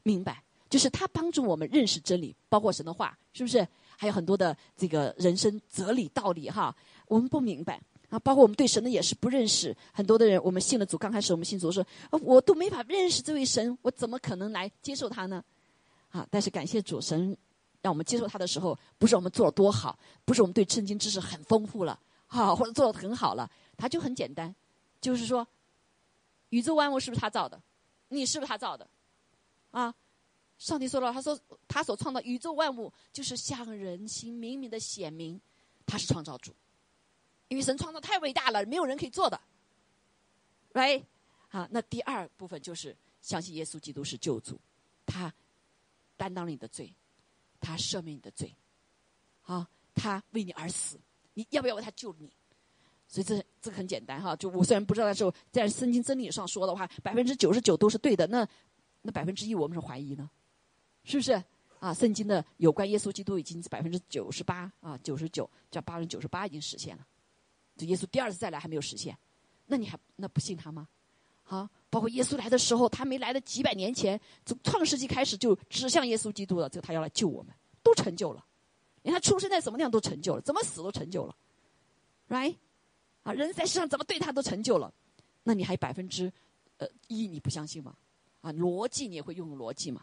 [0.02, 3.64] 明白，就是他帮助我们认识真理，包括神的话，是不是？
[3.96, 6.74] 还有很多的这个人生哲理道理哈，
[7.06, 7.80] 我们不明白
[8.10, 9.76] 啊，包括我们对神的也是不认识。
[9.92, 15.44] 很多的人，我们信了主，刚开始我们信主说，我都没法认识这位神，我怎么可能来接受他呢？
[16.10, 16.26] 啊！
[16.30, 17.36] 但是感谢主神，
[17.82, 24.54] 让我们接受他的时候，不是我们做的多好，不是我们对圣经知识很丰富了，好或者做的很好了，他就很简单，
[25.02, 25.46] 就是说，
[26.48, 27.60] 宇宙万物是不是他造的？
[28.08, 28.88] 你是不是他造的？
[29.70, 29.94] 啊？
[30.56, 31.38] 上帝说了，他说
[31.68, 35.38] 他所创造宇宙万物，就是向人心明明的显明，
[35.84, 36.54] 他是创造主。
[37.48, 39.40] 因为神创造太伟大了，没有人可以做的
[40.72, 41.02] ，right？
[41.48, 44.60] 好，那第二部分就是相信耶稣基督是救主，
[45.06, 45.32] 他
[46.16, 46.94] 担当了你的罪，
[47.58, 48.54] 他赦免你的罪，
[49.42, 51.00] 啊，他为你而死，
[51.34, 52.30] 你要不要为他救你？
[53.06, 58.46] 所以这这个很简单哈，就我虽然不知道的时候，在圣经真理上说的话，百分之九十九都是对的，那
[59.00, 60.28] 那百分之一我们是怀疑呢？
[61.04, 61.42] 是不是
[61.78, 61.94] 啊？
[61.94, 67.06] 圣经的有关耶稣基督已经百分之九十八啊，九十九叫八分之九十八已经实现了。
[67.78, 69.16] 这耶稣第二次再来还没有实现，
[69.66, 70.86] 那你还那不信他吗？
[71.44, 78.44] 啊，包括耶稣来的时候，他没来的几百年前，从创世纪开始就指向耶稣基督了，就他要来救我们，都成就了。
[79.02, 81.34] 连他出生在什么地方都成就了，怎么死都成就了
[82.28, 82.56] ，right？
[83.22, 84.92] 啊，人在世上怎么对他都成就了，
[85.44, 86.30] 那你还百分之
[86.76, 87.94] 呃一你不相信吗？
[88.42, 90.02] 啊，逻辑你也会用逻辑吗？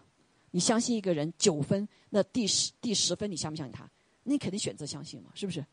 [0.49, 3.87] 你相信一个人九分，那第十第十分你相不相信他？
[4.23, 5.63] 你肯定选择相信嘛，是不是？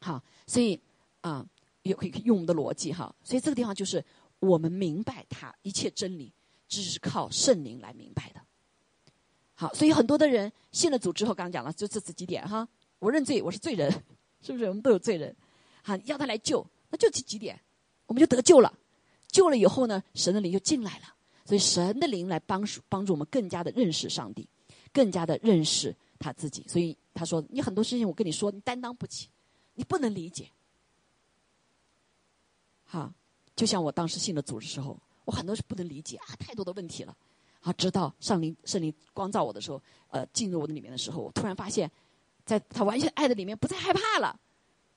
[0.00, 0.80] 好，所以
[1.22, 1.44] 啊，
[1.82, 3.12] 也可以用我们的逻辑哈。
[3.24, 4.04] 所以这个地方就是
[4.38, 6.32] 我们明白他一切真理，
[6.68, 8.40] 只是靠圣灵来明白的。
[9.54, 12.68] 好，所以很多的人信了主之后，刚刚讲了，就这这几点哈。
[12.98, 13.90] 我认罪，我是罪人，
[14.42, 14.64] 是不是？
[14.66, 15.34] 我们都有罪人。
[15.82, 17.58] 好，要他来救，那就这几点，
[18.06, 18.72] 我们就得救了。
[19.28, 21.04] 救了以后呢，神的灵就进来了。
[21.44, 24.48] 所以神的灵来帮助帮助我们更加的认识上帝，
[24.92, 26.64] 更加的认识他自己。
[26.68, 29.28] 所以他说：“你很多事情我跟你说，你担当不起，
[29.74, 30.48] 你不能理解。”
[32.92, 33.10] 哈，
[33.56, 37.16] 就像我当时信了主的时候，我很多是不能理解啊，太多的问题了。
[37.62, 41.90] 啊，直到上灵圣灵光照我的时候，呃，进入我的里面的时候，我突然发现，
[42.44, 44.38] 在他完全爱的里面，不再害怕了，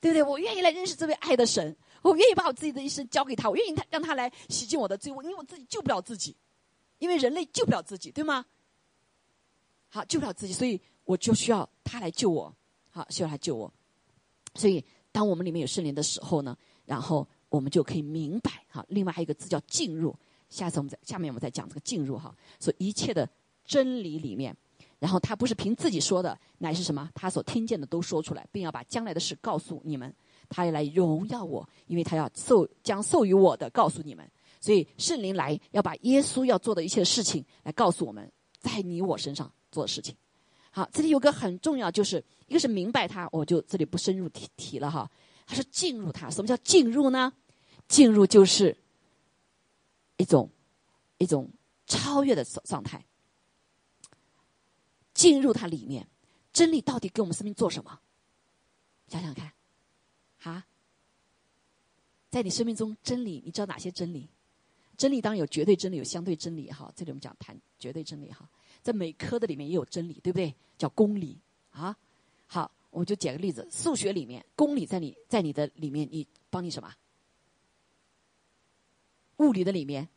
[0.02, 0.22] 对不对？
[0.22, 1.74] 我愿意来认识这位爱的神。
[2.02, 6.36] 我愿意把我自己的一生交给他，我愿意他让他来洗净我的罪，我因为我自己救不了自己，
[7.00, 8.46] 因为人类救不了自己，对吗？
[9.90, 12.54] 好，救不了自己，所以我就需要他来救我，
[12.90, 13.72] 好，需要他救我。
[14.56, 18.86] 所以，当我们里面有圣灵的时候呢，然后我们就可以明白，哈。
[18.90, 20.16] 另外还有一个字叫进入，
[20.50, 22.36] 下次我们再下面我们再讲这个进入，哈。
[22.60, 23.28] 所以一切的
[23.66, 24.56] 真理里面，
[25.00, 27.10] 然后他不是凭自己说的，乃是什么？
[27.16, 30.14] 他所听见的都说出来，并要把将来的事告诉你们。
[30.48, 34.30] 他要来荣耀我，因为他要授将授予我的告诉你们，
[34.62, 40.16] 所以圣灵来要把耶稣要做的一切事情来告诉我们，在你我身上做的事情。
[40.70, 45.10] 好，这里有个很重要，就是一个是明白他，我就这里不深入提提了哈。
[45.48, 47.34] 他说进入他，什么叫进入呢？
[47.88, 48.76] 进入就是
[50.18, 50.50] 一种
[51.18, 51.50] 一种
[51.88, 53.06] 超越的状态，
[55.14, 56.08] 进入它里面，
[56.52, 58.00] 真理到底给我们生命做什么？
[59.08, 59.52] 想想看。
[60.44, 60.66] 啊，
[62.30, 64.30] 在你生命中，真理你知道哪些真理？
[64.98, 66.92] 真理当然有绝对真理，有相对真理哈。
[66.96, 68.48] 这里我们讲谈绝对真理哈，
[68.82, 70.54] 在每科的里面也有真理，对不对？
[70.78, 71.38] 叫公理
[71.72, 71.98] 啊。
[72.48, 76.94] 好，我就举个例子，数学里面公理在你在你的里面，你帮你什么？
[79.38, 80.08] 物理的里面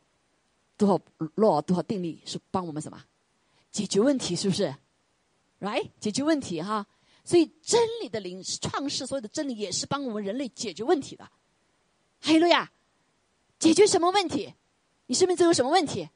[0.77, 0.99] 多少
[1.35, 3.03] law 多少定律是帮我们什么？
[3.71, 4.75] 解决问题是不是
[5.59, 6.85] ？right 解决问题哈。
[7.25, 11.23] 所以真理的灵是创世所有的真理，也是帮我们人类解决问题的。
[12.21, 12.71] 哈利路亚，
[13.59, 14.53] 解决什么问题？
[15.05, 16.09] 你生命中有什么问题？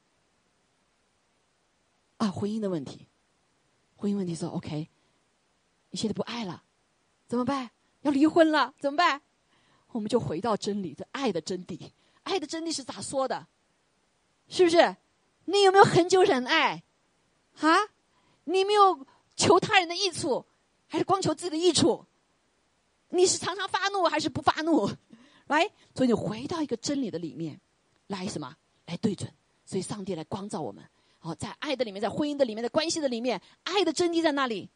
[2.16, 3.06] 啊，婚姻的问题。
[3.96, 4.88] 婚姻问题说 OK，
[5.90, 6.64] 你现在不爱了，
[7.28, 7.70] 怎么办？
[8.02, 9.22] 要离婚了怎么办？
[9.92, 11.92] 我们就回到真理，这爱的真谛。
[12.24, 13.46] 爱的真谛是咋说的？
[14.48, 14.96] 是不是？
[15.46, 16.82] 你有没有恒久忍爱？
[17.60, 17.76] 啊？
[18.44, 19.06] 你没有
[19.36, 20.44] 求他人的益处，
[20.86, 22.04] 还是光求自己的益处？
[23.10, 24.90] 你是常常发怒还是不发怒？
[25.46, 27.60] 来，所以你回到一个真理的里面，
[28.06, 28.56] 来什么？
[28.86, 29.32] 来对准。
[29.64, 30.84] 所以上帝来光照我们。
[31.18, 34.68] 好，在爱的里面，在婚姻的里面，在关系的里面，爱的真谛在那里。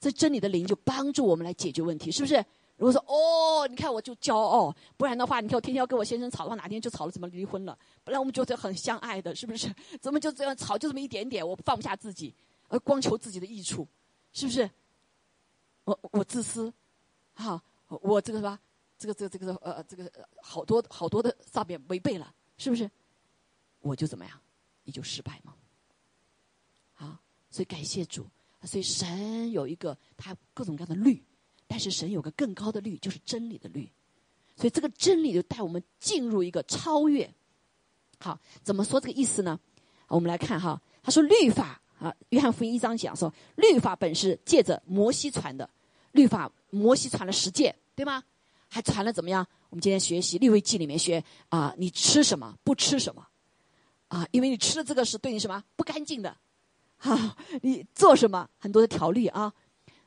[0.00, 2.44] 这真理的灵就帮助我们来解决问题，是不是？
[2.76, 7.78] 如果说哦，你看我就骄傲，不然的话，你看我天天要跟我先生吵的话，哪天就吵了，怎么离婚了？
[8.02, 9.72] 本来我们觉得很相爱的，是不是？
[10.02, 12.34] 怎么就这样吵，就这么一点点，我放不下自己，
[12.68, 13.86] 而光求自己的益处，
[14.32, 14.68] 是不是？
[15.84, 16.72] 我我自私，
[17.34, 18.58] 哈，我这个什么，
[18.98, 20.10] 这个这个这个呃这个
[20.42, 22.90] 好多好多的上面违背了，是不是？
[23.80, 24.40] 我就怎么样，
[24.82, 25.54] 你就失败吗？
[26.94, 27.18] 好，
[27.50, 28.26] 所以感谢主，
[28.62, 31.22] 所以神有一个他各种各样的律。
[31.74, 33.90] 但是神有个更高的律，就是真理的律，
[34.54, 37.28] 所以这个真理就带我们进入一个超越。
[38.20, 39.58] 好，怎么说这个意思呢？
[40.06, 45.68] 我们来看哈，他说律法啊，约翰福音一章讲说，律法本是借着摩西传的，
[46.12, 48.22] 律法摩西传了十诫，对吗？
[48.68, 49.44] 还传了怎么样？
[49.70, 53.26] 我们今天学习立位记里面学啊，你吃什么，不吃什么，
[54.06, 56.36] 啊，因为你吃的这个是对你什么不干净的，
[56.98, 59.52] 哈，你做什么很多的条例啊。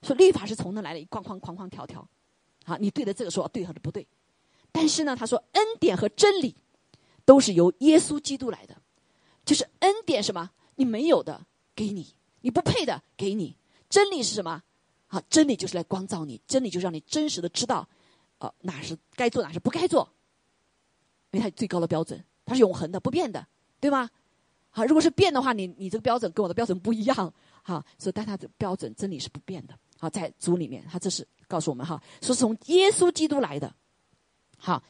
[0.02, 2.08] 说律法是从那来的，框框框框条条，
[2.66, 4.06] 好，你对的这个说对或者不对，
[4.72, 6.56] 但是呢，他说恩典和真理
[7.26, 8.76] 都是由耶稣基督来的，
[9.43, 11.45] 就是恩典什么你没有的
[11.76, 13.56] 给你，你不配的给你，
[13.89, 14.64] 真理是什么？
[15.08, 17.88] 好，真理就是来光照你，真理就是让你真实的知道，
[18.39, 20.08] 呃，哪是该做，哪是不该做，
[21.32, 23.48] 因为它最高的标准，它是永恒的、不变的，
[23.80, 24.10] 对吗？
[24.70, 27.34] 好，如果是变的话，你你这个标准跟我的标准不一样，
[27.64, 29.74] 好，所以但它的标准真理是不变的。
[30.00, 33.74] 好，在主里面，他这是告诉我们哈，说从耶稣基督来的。
[34.58, 34.82] 好，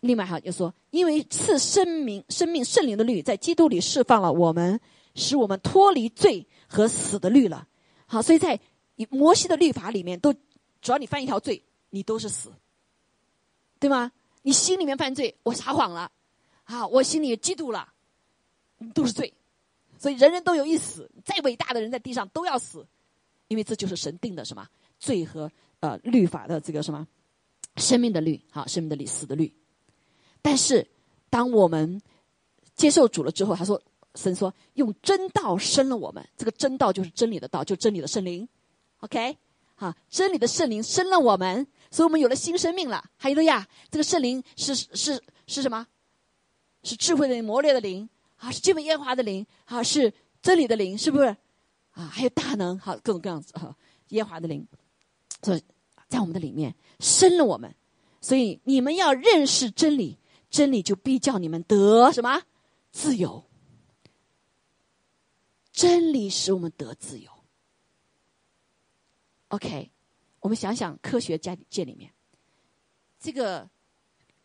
[0.00, 4.80] 另外哈，又说因为赐生命、生命圣灵的律在基督里释放了我们，
[5.14, 7.66] 使我们脱离罪和死的律了。
[8.06, 8.58] 好，所以在
[9.10, 10.32] 摩西的律法里面，都
[10.80, 12.52] 只要你犯一条罪，你都是死，
[13.78, 14.10] 对吗？
[14.42, 16.10] 你心里面犯罪，我撒谎了，
[16.64, 17.92] 啊，我心里嫉妒了，
[18.94, 19.32] 都是罪。
[19.98, 22.86] 所以人人都有一死，再伟大的人在地上都要死。
[23.48, 24.66] 因为这就是神定的什么
[24.98, 27.06] 罪和呃律法的这个什么
[27.76, 29.52] 生命的律，好生命的律死的律。
[30.42, 30.86] 但是
[31.28, 32.00] 当我们
[32.74, 33.80] 接受主了之后，他说
[34.14, 38.48] 神说用真道生了我们，这个真道就是真理的道，就真理的圣灵。
[39.00, 39.36] OK，
[39.74, 43.04] 好，真理的圣灵生了我们，所以我们有了新生命了。
[43.18, 43.66] 哈利路亚！
[43.90, 45.86] 这个圣灵是是是什么？
[46.82, 51.36] 是智慧的磨练的灵啊，是敬畏耶和华的灵啊，是真理的灵，是不是？
[51.96, 53.74] 啊，还有大能，好各种各样子哈，
[54.08, 54.68] 耶华的灵，
[55.42, 55.62] 所以
[56.08, 57.74] 在我们的里面生了我们，
[58.20, 60.18] 所以你们要认识真理，
[60.50, 62.42] 真理就必叫你们得什么
[62.92, 63.42] 自由。
[65.72, 67.30] 真理使我们得自由。
[69.48, 69.90] OK，
[70.40, 72.12] 我们想想科学家界里面，
[73.18, 73.66] 这个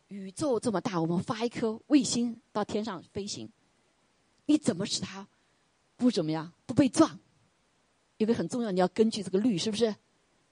[0.07, 3.51] 宇宙这么大，我们发一颗卫星到天上飞行，
[4.45, 5.27] 你怎么使它
[5.97, 7.19] 不怎么样，不被撞？
[8.23, 9.93] 一个很重要，你要根据这个律，是不是？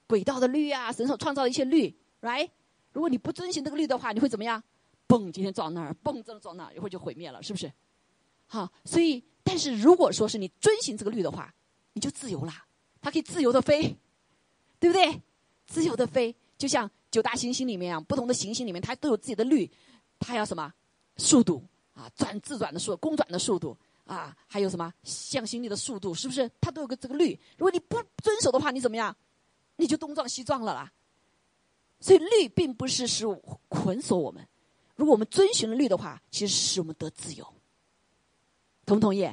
[0.08, 2.50] 轨道的律啊，神所创造的一些律，right？
[2.92, 4.64] 如果你不遵循这个律的话，你会怎么样？
[5.08, 7.72] 嘣，今天撞那儿，嘣，这撞那儿，一会儿就毁灭了，是不是？
[8.48, 11.54] 好，所以，但是如果说是你遵循这个律的话，
[11.94, 12.66] 你就自由啦，
[13.02, 13.96] 它可以自由的飞，
[14.80, 15.22] 对不对？
[15.68, 19.70] 自由的飞，就像九大行星里面啊，不同的行星里面，它都有自己的律，
[20.18, 20.74] 它要什么
[21.18, 21.64] 速度
[21.94, 23.78] 啊，转自转的速，公转的速度。
[24.10, 26.50] 啊，还有什么向心力的速度，是不是？
[26.60, 27.40] 它都有个这个律。
[27.58, 29.16] 如果你不遵守的话，你怎么样？
[29.76, 30.92] 你就东撞西撞了啦。
[32.00, 33.26] 所以律并不是使
[33.68, 34.44] 捆锁我们，
[34.96, 37.46] 如果我们遵循了律的话，其实使我们得自由。
[38.86, 39.24] 同不同意？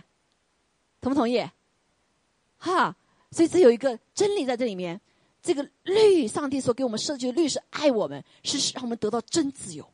[1.01, 1.43] 同不同意？
[2.59, 2.95] 哈，
[3.31, 5.01] 所以只有一个真理在这里面。
[5.43, 9.89] 这个律，上帝所给我们设计的律是爱我们，是让我们得到真自由。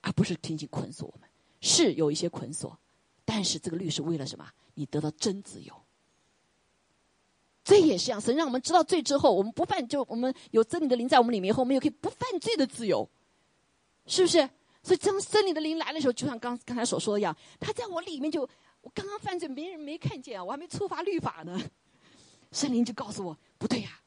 [0.00, 1.28] 而不是仅仅捆锁我们，
[1.60, 2.78] 是有一些捆锁，
[3.24, 4.46] 但是这个律是为了什么？
[4.74, 5.74] 你得到真自由，
[7.64, 13.08] 罪也是一样，神让我们知道罪之后，我们不犯，就我们有真理的灵在我们里面以后，我们又可以不犯罪的自由，
[14.06, 14.48] 是不是？
[14.82, 18.48] 所以当真理的灵来的时候，就像刚刚才所说的一样，他在我里面就，
[18.80, 21.60] 我刚刚犯罪，没人没看见啊，我还没触发律法呢，
[22.52, 24.00] 圣灵就告诉我不对呀，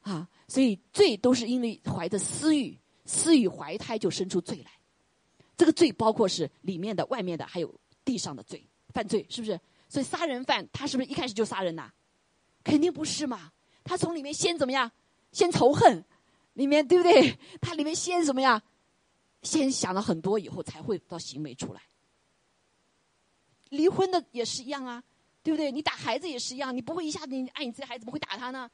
[0.00, 4.70] 啊，所以罪都是因为怀着私欲，私欲怀胎就生出罪来，
[5.56, 9.58] 这个罪包括是里面的、外面的，还有地上的罪，犯罪是不是？
[9.88, 11.90] 所以杀人犯他是不是一开始就杀人呐？
[12.64, 13.52] 肯定不是嘛，
[13.84, 14.90] 他从里面先怎么样？
[15.32, 16.04] 先仇恨，
[16.54, 17.38] 里面对不对？
[17.60, 18.60] 他里面先怎么样？
[19.42, 21.82] 先想了很多以后才会到行为出来。
[23.68, 25.02] 离婚的也是一样啊，
[25.42, 25.70] 对不对？
[25.70, 28.68] 你打孩子也是一样，你不会一下子你爱你自己孩子，怎么会打他呢？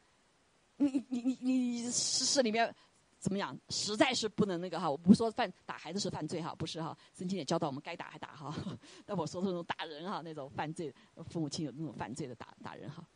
[0.76, 2.74] 你你你你是是里面
[3.22, 3.56] 怎么样？
[3.68, 6.96] 实在是不能那个哈，我不是说犯打孩子是犯罪哈，不是哈。
[7.16, 8.52] 圣经也教导我们该打还打哈，
[9.06, 10.92] 但我说的那种打人哈，那种犯罪，
[11.30, 13.06] 父母亲有那种犯罪的打打人哈。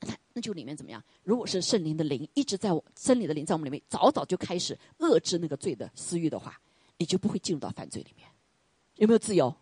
[0.00, 1.04] 那那就里面怎么样？
[1.24, 6.58] 如果是圣灵的灵一直在我真理的灵在我们里面，早早就开始遏制那个罪的私欲的话，
[6.96, 8.26] 你就不会进入到犯罪里面。
[8.94, 9.54] 有没有自由？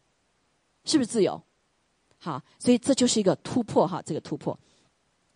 [0.84, 1.42] 是不是自由？
[2.18, 4.56] 好，所以这就是一个突破哈，这个突破。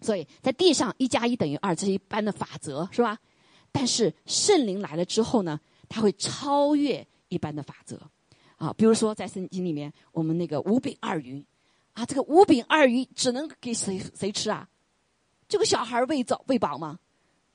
[0.00, 3.18] 所以在地上一加一等于二，这是一般的法则，是吧？
[3.76, 8.00] 但是圣灵来了之后呢，它会超越一般的法则
[8.56, 8.72] 啊。
[8.74, 11.44] 比如说在圣经里面，我们那个五饼二鱼
[11.92, 14.68] 啊，这个五饼二鱼只能给谁谁吃啊？
[15.48, 17.00] 这个小孩喂早喂饱吗？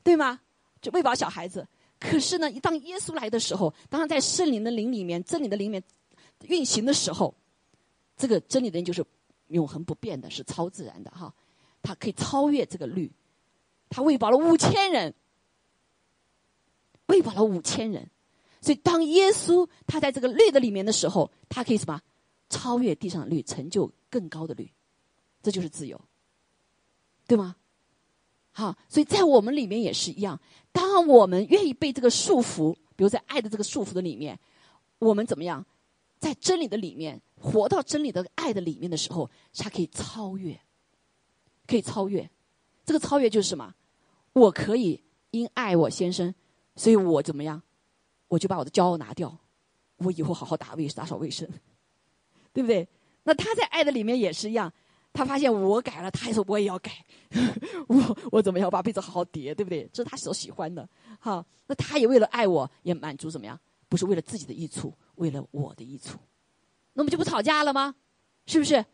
[0.03, 0.41] 对吗？
[0.82, 1.65] 就喂饱小孩子。
[1.97, 5.84] 可是呢，当耶稣来的时候，当他在圣灵的灵里面、真理的灵里面
[6.47, 7.34] 运行的时候，
[8.17, 9.05] 这个真理的灵就是
[9.47, 11.34] 永恒不变的，是超自然的哈。
[11.82, 13.09] 他可以超越这个律，
[13.89, 15.13] 他喂饱了五千人，
[17.10, 18.10] 喂饱了五千人。
[18.62, 22.01] 所以当耶稣他在这个律的里面的时候，他可以什么？
[22.49, 24.72] 超越地上的律，成就更高的律。
[25.43, 26.01] 这就是自由，
[27.28, 27.55] 对吗？
[28.51, 30.38] 好，所以在我们里面也是一样。
[30.72, 34.38] 当我们愿意被这个束缚，比如在爱的这个束缚的里面，
[34.97, 35.66] 我们怎么样，
[36.20, 40.60] 在真理的里面活到真理的爱的里面的时候，才可以超越，
[41.66, 42.30] 可以超越。
[42.86, 43.74] 这个超越就是什么？
[44.34, 45.01] 我可以
[45.32, 46.34] 因爱我先生，
[46.80, 47.61] 所以我怎么样，
[48.30, 49.38] 我就把我的骄傲拿掉，
[49.97, 51.45] 我以后好好打卫打扫卫生，
[52.53, 52.88] 对不对？
[53.23, 54.71] 那他在爱的里面也是一样。
[55.11, 57.05] 他发现我改了，他还说我也要改，
[57.89, 58.69] 我我怎么样？
[58.69, 59.89] 把被子好好叠，对不对？
[59.91, 60.88] 这是他所喜欢的，
[61.19, 61.45] 好。
[61.67, 63.59] 那他也为了爱我，也满足怎么样？
[63.89, 66.17] 不是为了自己的益处，为了我的益处，
[66.93, 67.93] 那么就不吵架了吗？
[68.45, 68.86] 是不是？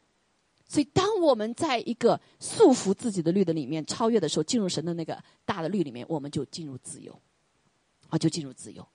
[0.68, 7.22] 所以，当我们在一个束缚自己的律的里面超越的时候，进入神的那个大的律里面，我们就进入自由，
[8.10, 8.86] 啊，就进入自由，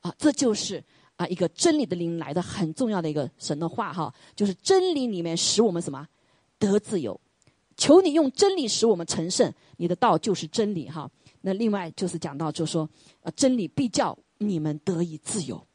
[0.00, 0.82] 啊，这就是
[1.16, 6.06] 啊一个真理的灵来的很重要的一个神的话哈，就是真理里面使我们什么？
[6.58, 7.20] 得自由，
[7.76, 9.52] 求你用真理使我们成圣。
[9.76, 11.10] 你的道就是真理，哈。
[11.42, 12.88] 那另外就是讲到，就说，
[13.22, 15.66] 呃，真理必叫你们得以自由，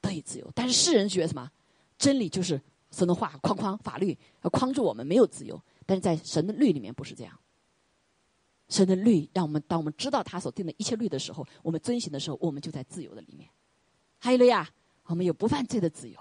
[0.00, 0.48] 得以自由。
[0.54, 1.50] 但是世人觉得什么？
[1.98, 2.60] 真理就是
[2.92, 5.60] 神的话，框框法律要框住我们，没有自由。
[5.86, 7.36] 但是在神的律里面不是这样。
[8.68, 13.48] 神的律让我们，当我们知道他所定的一切律的时候，我们遵行的时候，我们就在自由的里面。
[14.18, 14.68] 还有了呀，
[15.04, 16.18] 我们有不犯罪的自由，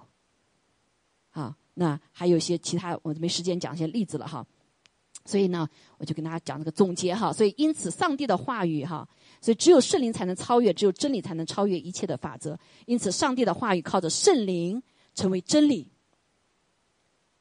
[1.32, 1.56] 啊。
[1.80, 4.44] 那还有一些其他，我没时间讲一些例子了哈，
[5.26, 5.70] 所以呢，
[6.00, 7.32] 我就跟大家讲这个总结哈。
[7.32, 9.08] 所以因此，上帝的话语哈，
[9.40, 12.58] 所以只有圣灵才能超越，只有真理才能超越一切的法则。
[12.88, 14.82] 因此，上帝的话语靠着圣灵
[15.14, 15.88] 成为真理。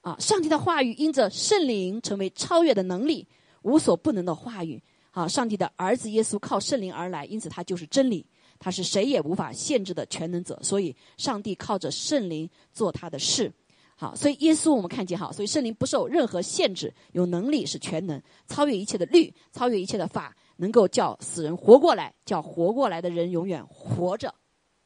[0.02, 3.26] 啊，上帝的话语因着圣灵成为超越的能力，
[3.62, 4.82] 无所不能的话语。
[5.16, 8.22] 啊，上帝的儿子耶稣靠圣灵而来，因此他就是真理，
[8.58, 10.60] 他是谁也无法限制的全能者。
[10.62, 13.50] 所以，上帝靠着圣灵做他的事。
[13.94, 24.34] 好，所以耶稣我们看见哈，所以圣灵不受任何限制，有能力是全能，超越一切的律，超越一切的法，能够叫死人活过来，叫活过来的人永远活着，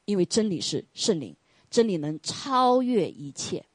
[0.05, 1.35] 因为真理是圣灵，
[1.69, 3.65] 真理能超越一切，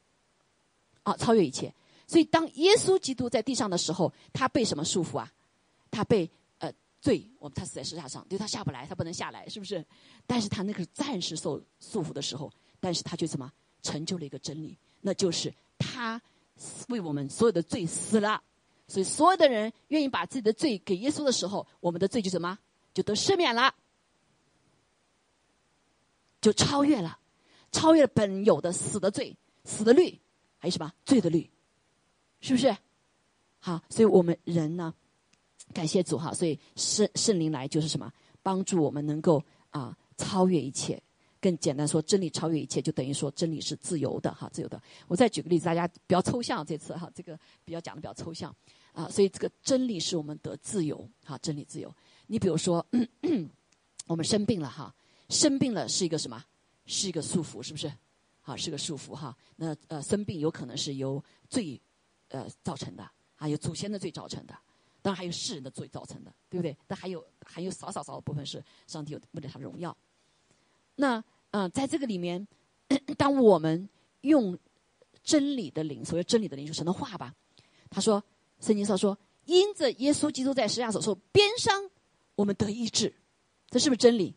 [1.02, 1.70] 啊，超越一切。
[2.06, 5.30] 所以当耶稣基督在地上的时候，他被什么束缚啊？
[5.90, 6.30] 他被
[7.06, 9.86] 罪，我们他死在石架上，对他下不来，他不能下来，是不是？
[10.26, 14.76] 但是他那个暂时受束缚的时候，但是他却什么成就了一个真理。
[15.02, 16.20] 那就是他
[16.88, 18.42] 为我们所有的罪死了，
[18.88, 22.58] 所以所有的人愿意把自己的罪给耶稣的时候，我们的罪就什么
[22.92, 23.72] 就得赦免了，
[26.40, 27.20] 就超越了，
[27.70, 30.18] 超越了本有的死的罪、死的律，
[30.58, 31.48] 还有什么罪的律，
[32.40, 32.76] 是不是？
[33.60, 34.92] 好，所以我们人呢，
[35.72, 38.12] 感谢主哈，所以圣圣灵来就是什么，
[38.42, 41.00] 帮助我们能够啊超越一切。
[41.38, 44.82] 更简单说，真理超越一切，就等于说真理是自由的哈，自由的。
[45.06, 48.52] 我再举个例子，大家比较抽象这次哈，这个比较讲的比较抽象
[48.92, 51.94] 啊，所以这个真理是我们得自由，哈，真理自由。
[52.26, 52.84] 你比如说，
[54.08, 54.92] 我们生病了哈，
[55.28, 56.42] 生病了是一个什么？
[56.86, 57.92] 是一个束缚，是不是？
[58.40, 59.36] 好，是个束缚哈。
[59.56, 61.80] 那呃，生病有可能是由罪
[62.28, 64.56] 呃造成的，啊有祖先的罪造成的，
[65.06, 66.76] 当然还有世人的罪造成的，对不对？
[66.88, 69.96] 但还有还有少少少的部分是上帝为了他荣耀。
[70.96, 72.44] 那嗯，在这个里面，
[73.16, 73.88] 当我们
[74.22, 74.58] 用
[75.22, 77.32] 真理的灵，所谓真理的灵，就神的话吧，
[77.88, 78.20] 他说。
[78.58, 81.90] 圣经上说：“因着耶稣基督在十字架上受鞭伤，
[82.36, 83.14] 我们得医治。”
[83.68, 84.34] 这是不是真理？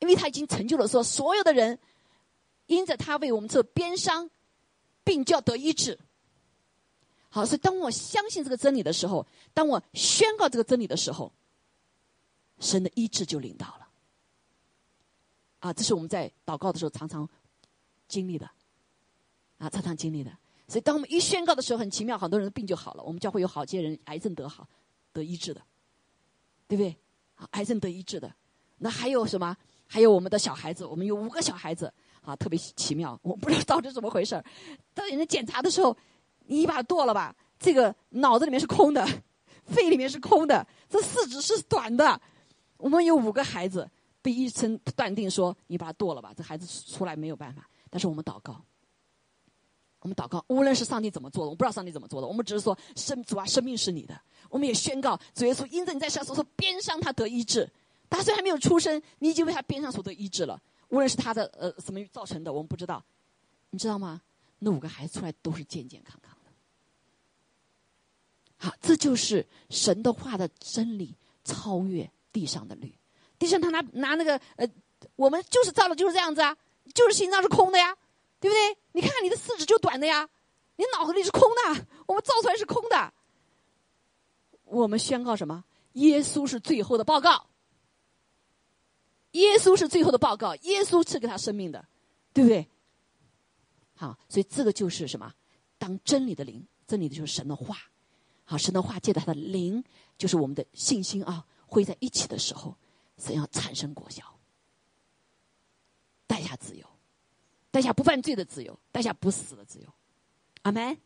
[0.00, 1.78] 因为他已经成就了，说所有的人
[2.66, 4.28] 因着他为我们受鞭伤，
[5.04, 5.96] 病就要得医治。
[7.30, 11.32] 好，所以当我相信这个真理的时候，当我宣告这个真理的时候，
[12.58, 13.88] 神的医治就领到了。
[15.60, 17.28] 啊，这是我们在祷告的时候常常
[18.06, 18.48] 经历的，
[19.58, 20.30] 啊，常常经历的。
[20.68, 23.02] 所以，当我们一宣告的时候，很奇妙，很多人的病就好了。
[23.02, 24.68] 我们教会有好些人癌症得好，
[25.12, 25.60] 得医治的，
[26.66, 26.96] 对不对？
[27.34, 28.32] 啊，癌症得医治的。
[28.78, 29.56] 那还有什么？
[29.86, 33.18] 还有我们的小孩子，我们有五个小孩子，啊，特别奇妙。
[33.22, 34.44] 我不知道到底怎么回事儿。
[34.92, 35.96] 当人家检查的时候，
[36.48, 39.06] 你把它剁了吧，这个脑子里面是空的，
[39.64, 42.20] 肺里面是空的，这四肢是短的。
[42.76, 43.88] 我们有五个孩子
[44.20, 47.68] 被医生断定说，你把它剁了吧，这孩子出来没有办法。
[47.90, 48.60] 但是我们祷告。
[50.00, 54.18] 我们祷告，无论是上帝怎么做的，我不知道上帝怎么做的，我们只是说生主啊，生命是你的。
[54.48, 57.68] 我们也宣告，主耶稣因着你在世上所说边上他得医治，
[58.08, 60.62] 他虽然还没有出生，你已经为他边上所得医治了。
[60.90, 63.04] 无论是他的呃什么造成的，我们不知道，
[63.70, 64.22] 你知道吗？
[64.60, 66.37] 那五个孩子出来都是健健康康。
[68.58, 72.94] 好，这就是神的话的真理，超越地上的律。
[73.38, 74.68] 地上他拿拿那个呃，
[75.16, 76.56] 我们就是造的就是这样子啊，
[76.94, 77.96] 就是心脏是空的呀。
[78.40, 78.78] 对不对？
[78.92, 80.28] 你看看你的四肢就短的呀，
[80.76, 83.12] 你脑子里是空的，我们造出来是空的。
[84.62, 85.64] 我们宣告什么？
[85.94, 87.48] 耶稣是最后的报告。
[89.32, 91.84] 耶稣是最后的报告，耶稣赐给他生命的，
[92.32, 92.68] 对不对？
[93.96, 95.34] 好，所以这个就是什么？
[95.76, 97.76] 当真理的灵，真理的就是神的话。
[98.48, 99.84] 好，神的话借着他的灵，
[100.16, 102.74] 就是我们的信心啊，汇在一起的时候，
[103.18, 104.24] 神要产生果效，
[106.26, 106.86] 带下自由。
[107.70, 109.86] 带下不犯罪的自由，带下不死的自由，
[110.62, 110.96] 阿门。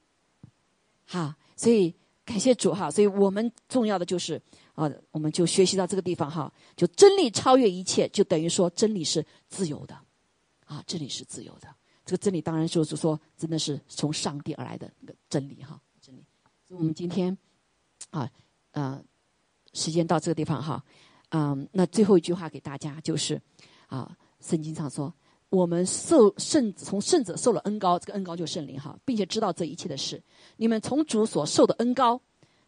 [1.04, 1.92] 好，所以
[2.24, 4.40] 感谢主哈，所以我们重要的就是
[4.76, 10.00] 啊，我们就学习到这个地方哈，就真理超越一切，就等于说真理是自由的，
[10.64, 11.66] 啊，真理是自由的。
[12.06, 15.78] 这个真理当然就是说，真的是从上帝而来的那个真理哈，
[16.72, 17.36] 我们今天
[18.10, 18.28] 啊，
[18.70, 19.02] 呃，
[19.74, 20.82] 时间到这个地方哈，
[21.28, 23.40] 嗯，那最后一句话给大家就是
[23.88, 25.12] 啊，圣经上说。
[25.50, 30.22] 我们受圣从圣者受了恩高，这个恩高就是圣灵哈，并且知道这一切的事。
[30.56, 32.18] 你们从主所受的恩高，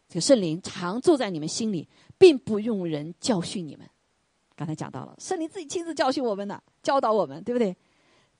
[0.07, 1.89] 这个圣灵常住在你们心里，
[2.19, 3.89] 并不用人教训你们。
[4.55, 7.75] 刚才讲到了，圣灵自己亲自教训我们的，教导我们，对不对？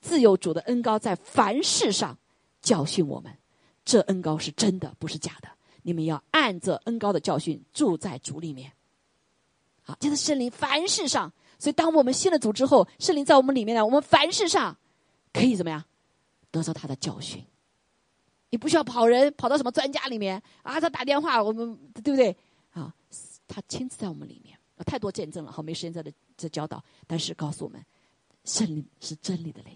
[0.00, 2.16] 自有主的恩高在凡事上
[2.60, 3.36] 教训我们，
[3.84, 5.48] 这恩高是真的，不是假的。
[5.86, 8.72] 你们要按着恩高的教训住在主里面。
[9.82, 11.32] 好，这是圣灵凡事上。
[11.60, 14.76] 所以，当我们信了主之后，圣灵在我们里面呢，我们凡事上
[15.32, 15.84] 可以怎么样
[16.50, 17.46] 得到他的教训？
[18.50, 20.80] 你不需要跑人，跑到什么专家里面啊？
[20.80, 22.36] 他打电话，我们对不对？
[22.72, 22.92] 啊，
[23.46, 26.82] 他亲自在我们里面，太多见证了，好，没时间在这这教导。
[27.06, 27.80] 但是告诉我们，
[28.42, 29.72] 圣灵是真理的灵，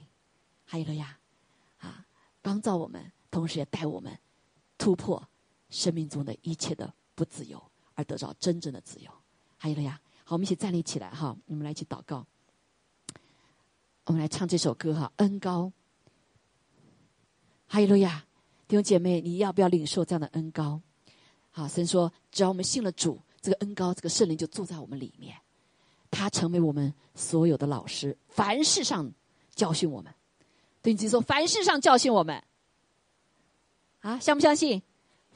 [0.64, 1.16] 还有了呀，
[1.78, 2.04] 啊，
[2.42, 4.18] 帮造我们，同时也带我们
[4.76, 5.22] 突破
[5.70, 7.62] 生命中的一切的不自由，
[7.94, 9.10] 而得到真正的自由。
[9.56, 10.00] 还有了呀。
[10.24, 12.24] 好，我们一起站立起来哈，我们来一起祷告。
[14.04, 15.72] 我们来唱这首歌哈，恩高，
[17.66, 18.24] 哈利路亚！
[18.68, 20.80] 弟兄姐妹，你要不要领受这样的恩高？
[21.50, 25.36] 好，神说，只要我们信了主，这个恩高，这个圣灵就住在我们里面，
[26.12, 29.12] 他成为我们所有的老师，凡事上
[29.56, 30.14] 教训我们。
[30.80, 32.40] 对你自己说，凡事上教训我们。
[34.00, 34.80] 啊，相不相信？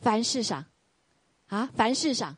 [0.01, 0.65] 凡事上，
[1.47, 2.37] 啊，凡事上，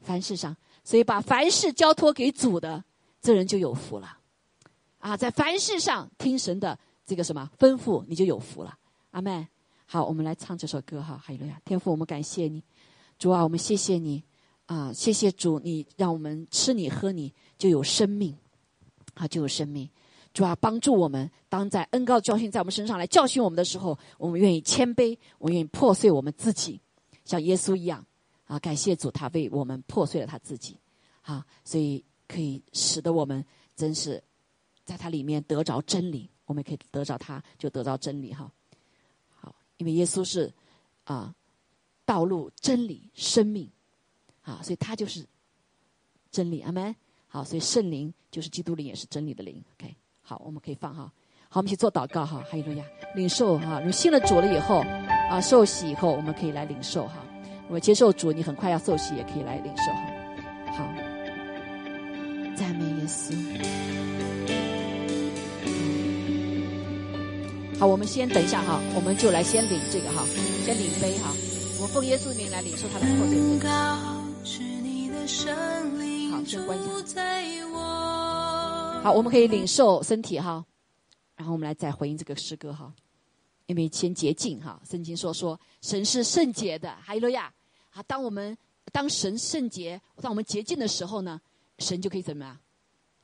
[0.00, 0.56] 凡事上。
[0.84, 2.84] 所以，把凡事交托给主的，
[3.20, 4.18] 这人就有福了，
[4.98, 8.78] 啊，在凡事上听神的这个什么吩咐，你就有福了。
[9.10, 9.48] 阿门。
[9.88, 11.60] 好，我们来唱这首歌哈，哈利路亚！
[11.64, 12.62] 天父，我们感谢你，
[13.18, 14.22] 主啊，我们谢谢你，
[14.66, 18.36] 啊，谢谢主，你让我们吃你喝你就有生命，
[19.14, 19.88] 啊，就有生命。
[20.36, 26.78] 主啊，帮助我们，当在恩高的教训在我们身上来教训我们的时候，我们愿意谦卑，我愿意破碎我们自己，
[27.24, 28.04] 像耶稣一样。
[28.44, 30.78] 啊，感谢主，他为我们破碎了他自己，
[31.22, 33.42] 啊，所以可以使得我们
[33.74, 34.22] 真是
[34.84, 38.52] 在他里面得着真理，我们可以得着他，就得到真理哈。
[39.30, 40.52] 好，因为耶稣是
[41.04, 41.34] 啊
[42.04, 43.70] 道路、真理、生命，
[44.42, 45.26] 啊，所以他就是
[46.30, 46.94] 真理，阿门。
[47.26, 49.64] 好，所以圣灵就是基督灵，也是真理的灵。
[49.72, 49.96] OK，
[50.28, 51.08] 好，我们可以放哈。
[51.48, 52.38] 好，我们一起做祷告哈。
[52.50, 53.80] 哈利路亚，领受哈。
[53.86, 54.84] 你信了主了以后，
[55.30, 57.24] 啊，受洗以后，我们可以来领受哈。
[57.68, 60.00] 我们接受主，你很快要受洗，也可以来领受哈。
[60.72, 60.84] 好，
[62.56, 63.36] 赞美耶稣。
[67.78, 70.24] 好，我们先等一下哈，我们就来先领这个哈，
[70.64, 71.30] 先领杯哈。
[71.76, 73.38] 我们奉耶稣名来领受他的破碎。
[76.32, 77.75] 好，先关一下。
[79.06, 80.66] 好，我们可以领受身体哈，
[81.36, 82.92] 然后我们来再回应这个诗歌哈。
[83.66, 87.54] 因为先洁净哈，圣经说说神是圣洁的，哈利路亚。
[87.88, 88.58] 好，当我们
[88.90, 91.40] 当神圣洁，当我们洁净的时候呢，
[91.78, 92.58] 神就可以怎么样？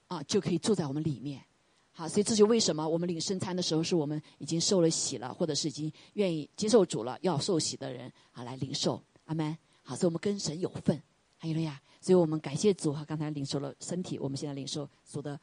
[0.07, 1.43] 啊，就可以住在我们里面。
[1.91, 9.03] 好，所以这就为什么我们领圣餐的时候，是我们已经受了洗了，或者是已经愿意接受主了，要受洗的人啊来领受。
[9.24, 9.59] 阿门。
[9.83, 11.03] 好，所以我们跟神有份，
[11.39, 11.83] 还有了呀。
[12.01, 15.39] 所以我们感谢主哈，刚才领受了身体，我们现在领受主的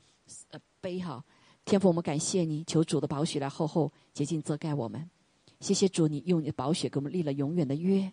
[0.51, 1.23] 呃杯哈。
[1.65, 5.09] 天父，我们感谢你，求主的宝血来厚厚洁净遮盖我们。
[5.59, 8.11] 谢谢主，你用你的宝血给我们立了永远的约，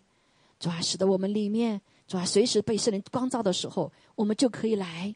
[0.59, 5.15] 主啊，使得我们里面主啊，随时被圣灵光照的时候，我们就可以来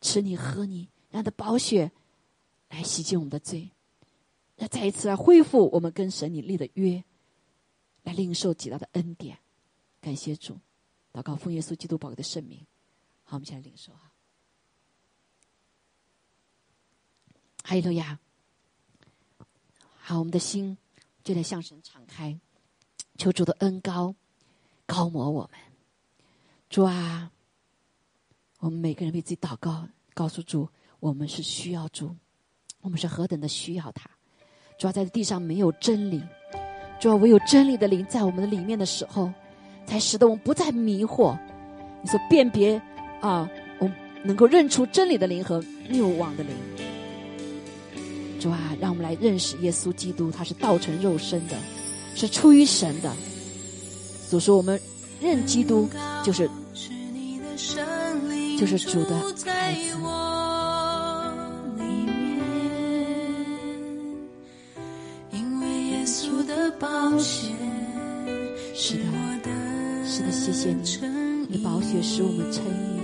[0.00, 1.92] 吃你喝你，让的宝血。
[2.68, 3.70] 来洗净我们的罪，
[4.56, 7.04] 来再一次来恢复我们跟神你立的约，
[8.02, 9.38] 来领受极大的恩典。
[10.00, 10.58] 感谢主，
[11.12, 12.58] 祷告奉耶稣基督宝贵的圣名。
[13.22, 14.05] 好，我们现在领受哈。
[17.68, 18.16] 哈利路亚。
[19.98, 20.78] 好，我们的心
[21.24, 22.38] 就在向神敞开，
[23.18, 24.14] 求主的恩高
[24.86, 25.58] 高摩我们。
[26.70, 27.28] 主啊，
[28.60, 30.68] 我们每个人为自己祷告，告诉主，
[31.00, 32.14] 我们是需要主。
[32.82, 34.08] 我们是何等的需要他，
[34.78, 36.22] 主要在地上没有真理，
[37.00, 39.32] 主要唯有真理的灵在我们的里面的时候，
[39.86, 41.36] 才使得我们不再迷惑。
[42.00, 42.80] 你说辨别
[43.20, 43.50] 啊，
[43.80, 46.54] 我们能够认出真理的灵和谬妄的灵。
[48.36, 51.56] 主啊，让我们来认识耶稣基督，他是道成肉身的，
[52.14, 53.12] 是出于神的。
[54.28, 54.80] 所说我们
[55.20, 55.88] 认基督，
[56.24, 56.48] 就是
[58.58, 59.46] 就是主的孩子。
[68.78, 68.98] 是
[69.42, 69.50] 的，
[70.06, 70.82] 是的，谢谢你，
[71.48, 73.00] 你宝血使我们称义，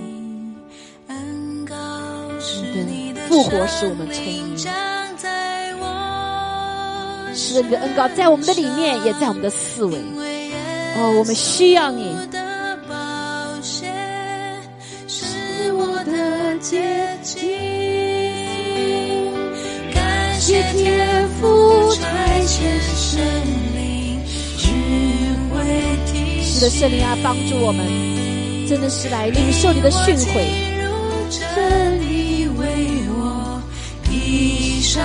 [2.86, 4.54] 你的复活使我们称义，
[7.34, 9.98] 是的，你的恩高在我们的里面，也在我们的四维。
[10.96, 12.14] 哦，我们需要你。
[15.08, 17.40] 是我的结晶，
[19.94, 22.06] 感谢天父差
[22.46, 23.52] 遣神。
[26.62, 27.84] 的圣灵啊，帮助我们，
[28.68, 30.46] 真的是来领受你的训诲。
[31.28, 32.64] 真理为
[33.08, 33.60] 我
[34.04, 35.02] 披上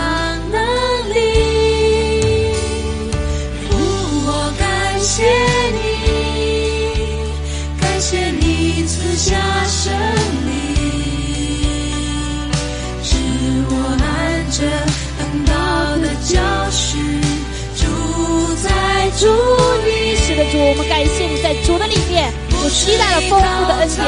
[22.70, 24.06] 期待了丰富的恩典。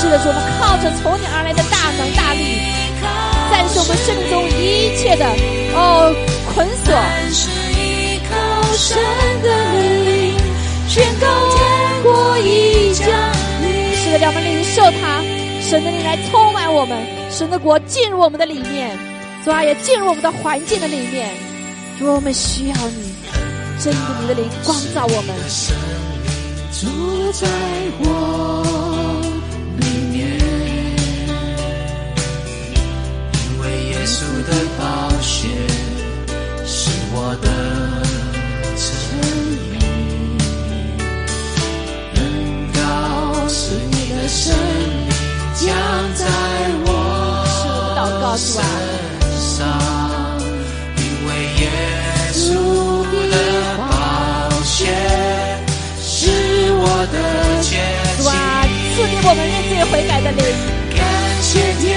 [0.00, 2.42] 是的，主，我们靠着从你而来的大能大力，
[3.50, 5.26] 战胜我们生命中一切的
[5.74, 6.14] 哦
[6.54, 6.88] 捆锁。
[8.74, 8.96] 是
[14.12, 15.20] 的，让我们领受他，
[15.60, 16.98] 神的灵来充满我们，
[17.30, 18.96] 神的国进入我们的里面，
[19.44, 21.28] 主啊，也进入我们的环境的里面。
[21.98, 23.14] 主，我们需要你。
[23.78, 25.36] 真的，你的灵光照我们。
[26.80, 26.86] 住
[27.32, 27.46] 在
[27.98, 28.04] 我
[29.76, 30.18] 里面，
[33.44, 34.80] 因为耶稣的宝
[35.20, 35.48] 血
[36.64, 37.46] 是我的
[38.78, 38.80] 诚
[39.52, 39.76] 意。
[42.14, 42.18] 能
[42.72, 42.78] 高
[43.46, 43.58] 是
[43.90, 45.12] 你的生命
[45.54, 45.68] 将
[46.14, 46.24] 在
[46.86, 46.88] 我
[48.38, 48.64] 身
[49.36, 49.68] 上，
[60.08, 60.12] 感
[61.42, 61.88] 谢天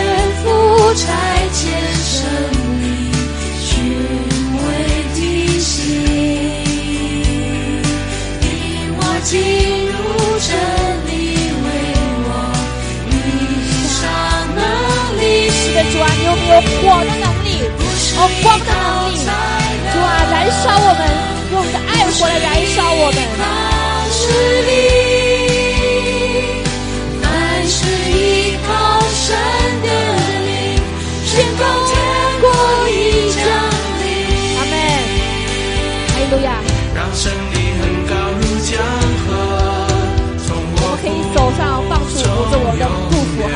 [0.43, 0.45] 父
[0.95, 1.03] 差
[1.53, 1.55] 遣
[2.03, 2.15] 神
[2.81, 2.83] 灵，
[3.61, 3.67] 寻
[4.57, 4.59] 为
[5.15, 5.17] 地
[5.59, 5.81] 心，
[8.41, 8.45] 引
[8.97, 9.31] 我进
[9.87, 9.93] 入
[10.39, 10.49] 真
[11.07, 11.11] 理，
[11.63, 11.65] 为
[12.25, 12.27] 我
[13.09, 13.11] 立
[13.87, 14.01] 上
[14.55, 14.59] 能
[15.19, 15.23] 力。
[15.49, 16.63] 是的，主啊，你有没有火
[17.03, 17.47] 的能力？
[18.17, 19.15] 哦，光的能力。
[19.93, 21.01] 主啊，燃烧我们，
[21.51, 23.17] 用你的爱火来燃烧我们。
[29.25, 29.31] 神
[29.81, 29.87] 的
[30.47, 30.51] 灵，
[31.25, 31.91] 宣告天
[32.41, 32.45] 国
[32.89, 32.91] 已
[33.31, 33.37] 降
[34.01, 34.03] 临。
[34.57, 34.73] 阿门。
[36.09, 36.47] 哈利路亚。
[36.93, 38.69] 让胜利很高如江
[39.23, 39.27] 河，
[40.45, 42.21] 从我我们可以手上放出扶
[42.51, 43.55] 着我们的祝福哈，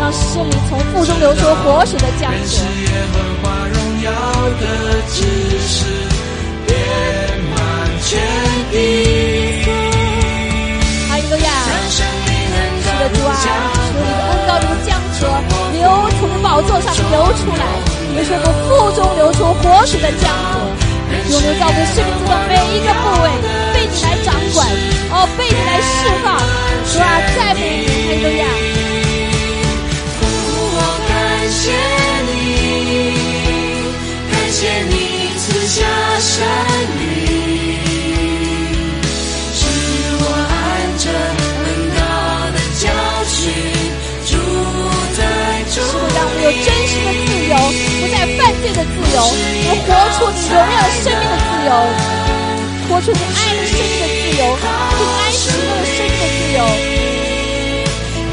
[0.00, 2.36] 让圣灵从腹中流出活水的江河。
[2.84, 4.10] 耶和华荣耀
[4.60, 4.62] 的
[5.08, 5.16] 知
[5.64, 5.86] 识，
[6.66, 6.76] 遍
[7.54, 7.56] 满
[8.02, 8.20] 全
[8.70, 8.74] 地。
[11.08, 11.48] 哈利路亚。
[11.70, 13.32] 让胜利很是的，主啊，
[13.94, 15.14] 求你的恩高如江河
[15.72, 15.86] 流
[16.18, 17.62] 从宝座上流出来，
[18.16, 20.58] 也是我们腹中流出活水的江河，
[21.30, 23.26] 永流在我们生命中的每一个部位，
[23.72, 24.66] 被你来掌管，
[25.10, 26.26] 哦，被你来释放，
[26.90, 27.06] 主啊，
[27.36, 28.42] 赞美你，哈利路亚。
[30.76, 31.10] 我感
[31.48, 31.62] 谢
[32.26, 32.34] 你，
[34.30, 34.58] 感谢
[34.90, 34.92] 你
[35.38, 35.78] 赐下
[36.18, 36.32] 生
[36.93, 36.93] 命，
[46.44, 47.56] 有真实的自由，
[48.00, 49.18] 不再犯罪的自由，
[49.64, 51.72] 能活出你荣耀的生命的自由，
[52.86, 56.60] 活出你爱的生命的自由，平安喜乐的生命的自由。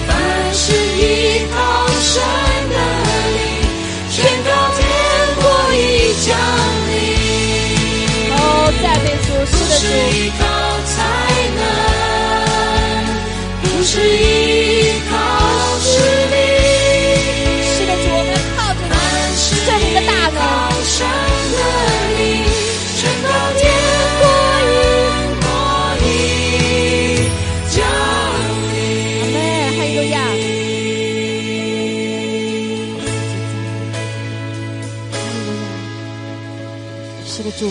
[0.07, 0.11] 凡
[0.51, 0.99] 是依
[1.55, 1.55] 靠
[2.01, 2.11] 神
[2.67, 2.75] 的
[3.31, 3.39] 灵，
[4.09, 4.79] 宣告天
[5.39, 5.41] 国
[5.73, 5.79] 已
[6.27, 6.27] 降
[6.91, 6.91] 临。
[8.35, 8.35] 哦，
[8.83, 9.87] 赞美主，是的主。
[9.87, 10.43] 依靠
[10.83, 10.93] 才
[11.55, 11.59] 能，
[13.61, 14.19] 不是依
[15.09, 15.11] 靠
[15.79, 15.87] 实
[16.35, 16.40] 力，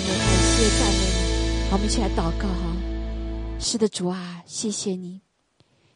[0.01, 1.73] 们感谢赞美你。
[1.73, 2.77] 我们一起来祷告哈。
[3.59, 5.21] 是的，主啊，谢谢你，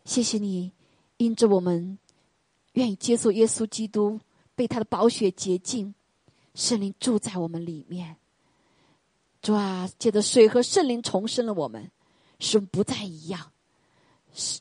[0.04, 0.72] 谢谢你，
[1.16, 1.98] 因着我们
[2.74, 4.20] 愿意接受耶稣基督，
[4.54, 5.94] 被他的宝血洁净，
[6.54, 8.16] 圣灵住在我们里面。
[9.40, 11.90] 主啊，借着水和圣灵重生了我们，
[12.38, 13.50] 使我们不再一样。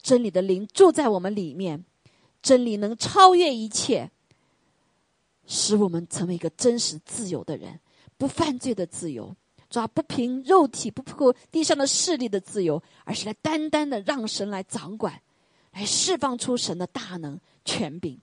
[0.01, 1.83] 真理的灵住在我们里面，
[2.41, 4.11] 真理能超越一切，
[5.45, 7.79] 使我们成为一个真实自由的人，
[8.23, 9.35] 不犯罪的自由，
[9.69, 15.21] 主啊，不凭肉体，不凭地上的势力的自由，而是来单单的让神来掌管，
[15.73, 18.17] 来释放出神的大能权柄。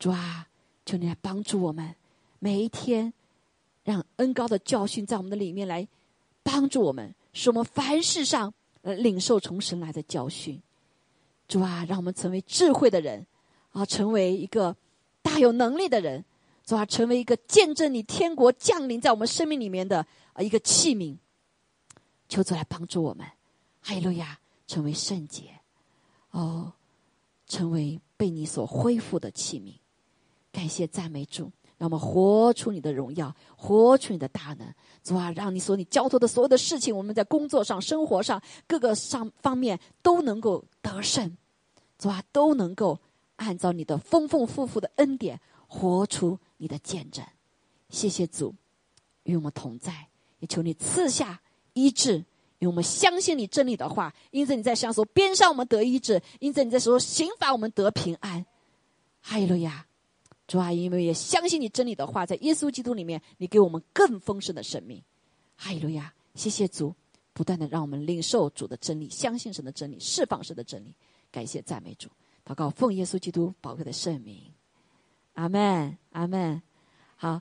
[0.00, 0.48] 主啊，
[0.84, 1.94] 求你来帮助我们，
[2.40, 3.12] 每一天
[3.84, 5.86] 让恩高的教训在我们的里面来
[6.42, 10.60] 帮助我们，使我们凡事上呃领受从神来的教训。
[11.46, 13.24] 主啊，让我们成为智慧的人
[13.70, 14.74] 啊，成为一个
[15.22, 16.24] 大有能力的人。
[16.64, 21.16] 主啊，成为一个见证你天国降临在我们生命里面的啊一个器皿。
[22.28, 23.26] 求主来帮助我们，
[23.82, 25.60] 哈利路亚，成为圣洁，
[26.30, 26.72] 哦，
[27.46, 29.74] 成为被你所恢复的器皿。
[30.50, 34.66] 感谢赞美主，让我们活出你的荣耀，活出你的大能。
[35.02, 41.36] 主啊，让你所你交托的所有的事情，我们在工作上、生活上各个上方面都能够得胜。
[41.98, 42.98] 主啊，都能够
[43.36, 47.26] 按照你的丰丰富富的恩典，活出你的见证。
[47.90, 48.54] 谢谢主，
[49.24, 50.06] 与我们同在，
[50.38, 52.18] 也求你赐下医治，
[52.60, 54.14] 因为我们相信你真理的话。
[54.30, 58.46] 因此你在上说边上我们得医治，因此你在说刑罚我们得平安。
[59.20, 59.84] 哈利路亚，
[60.46, 65.02] 主啊，因为也相信你真理的话，在耶稣基督里面，你给我们更丰盛的生命。
[65.56, 66.94] 哈利路亚，谢谢主，
[67.32, 70.94] 不断的让我们领受主的真理，相信神的真理，释放神的真理。
[71.32, 72.08] 感谢赞美主，
[72.46, 74.51] 祷告奉耶稣基督宝贵的圣名，
[75.34, 76.62] 阿门，阿门。
[77.16, 77.40] 好，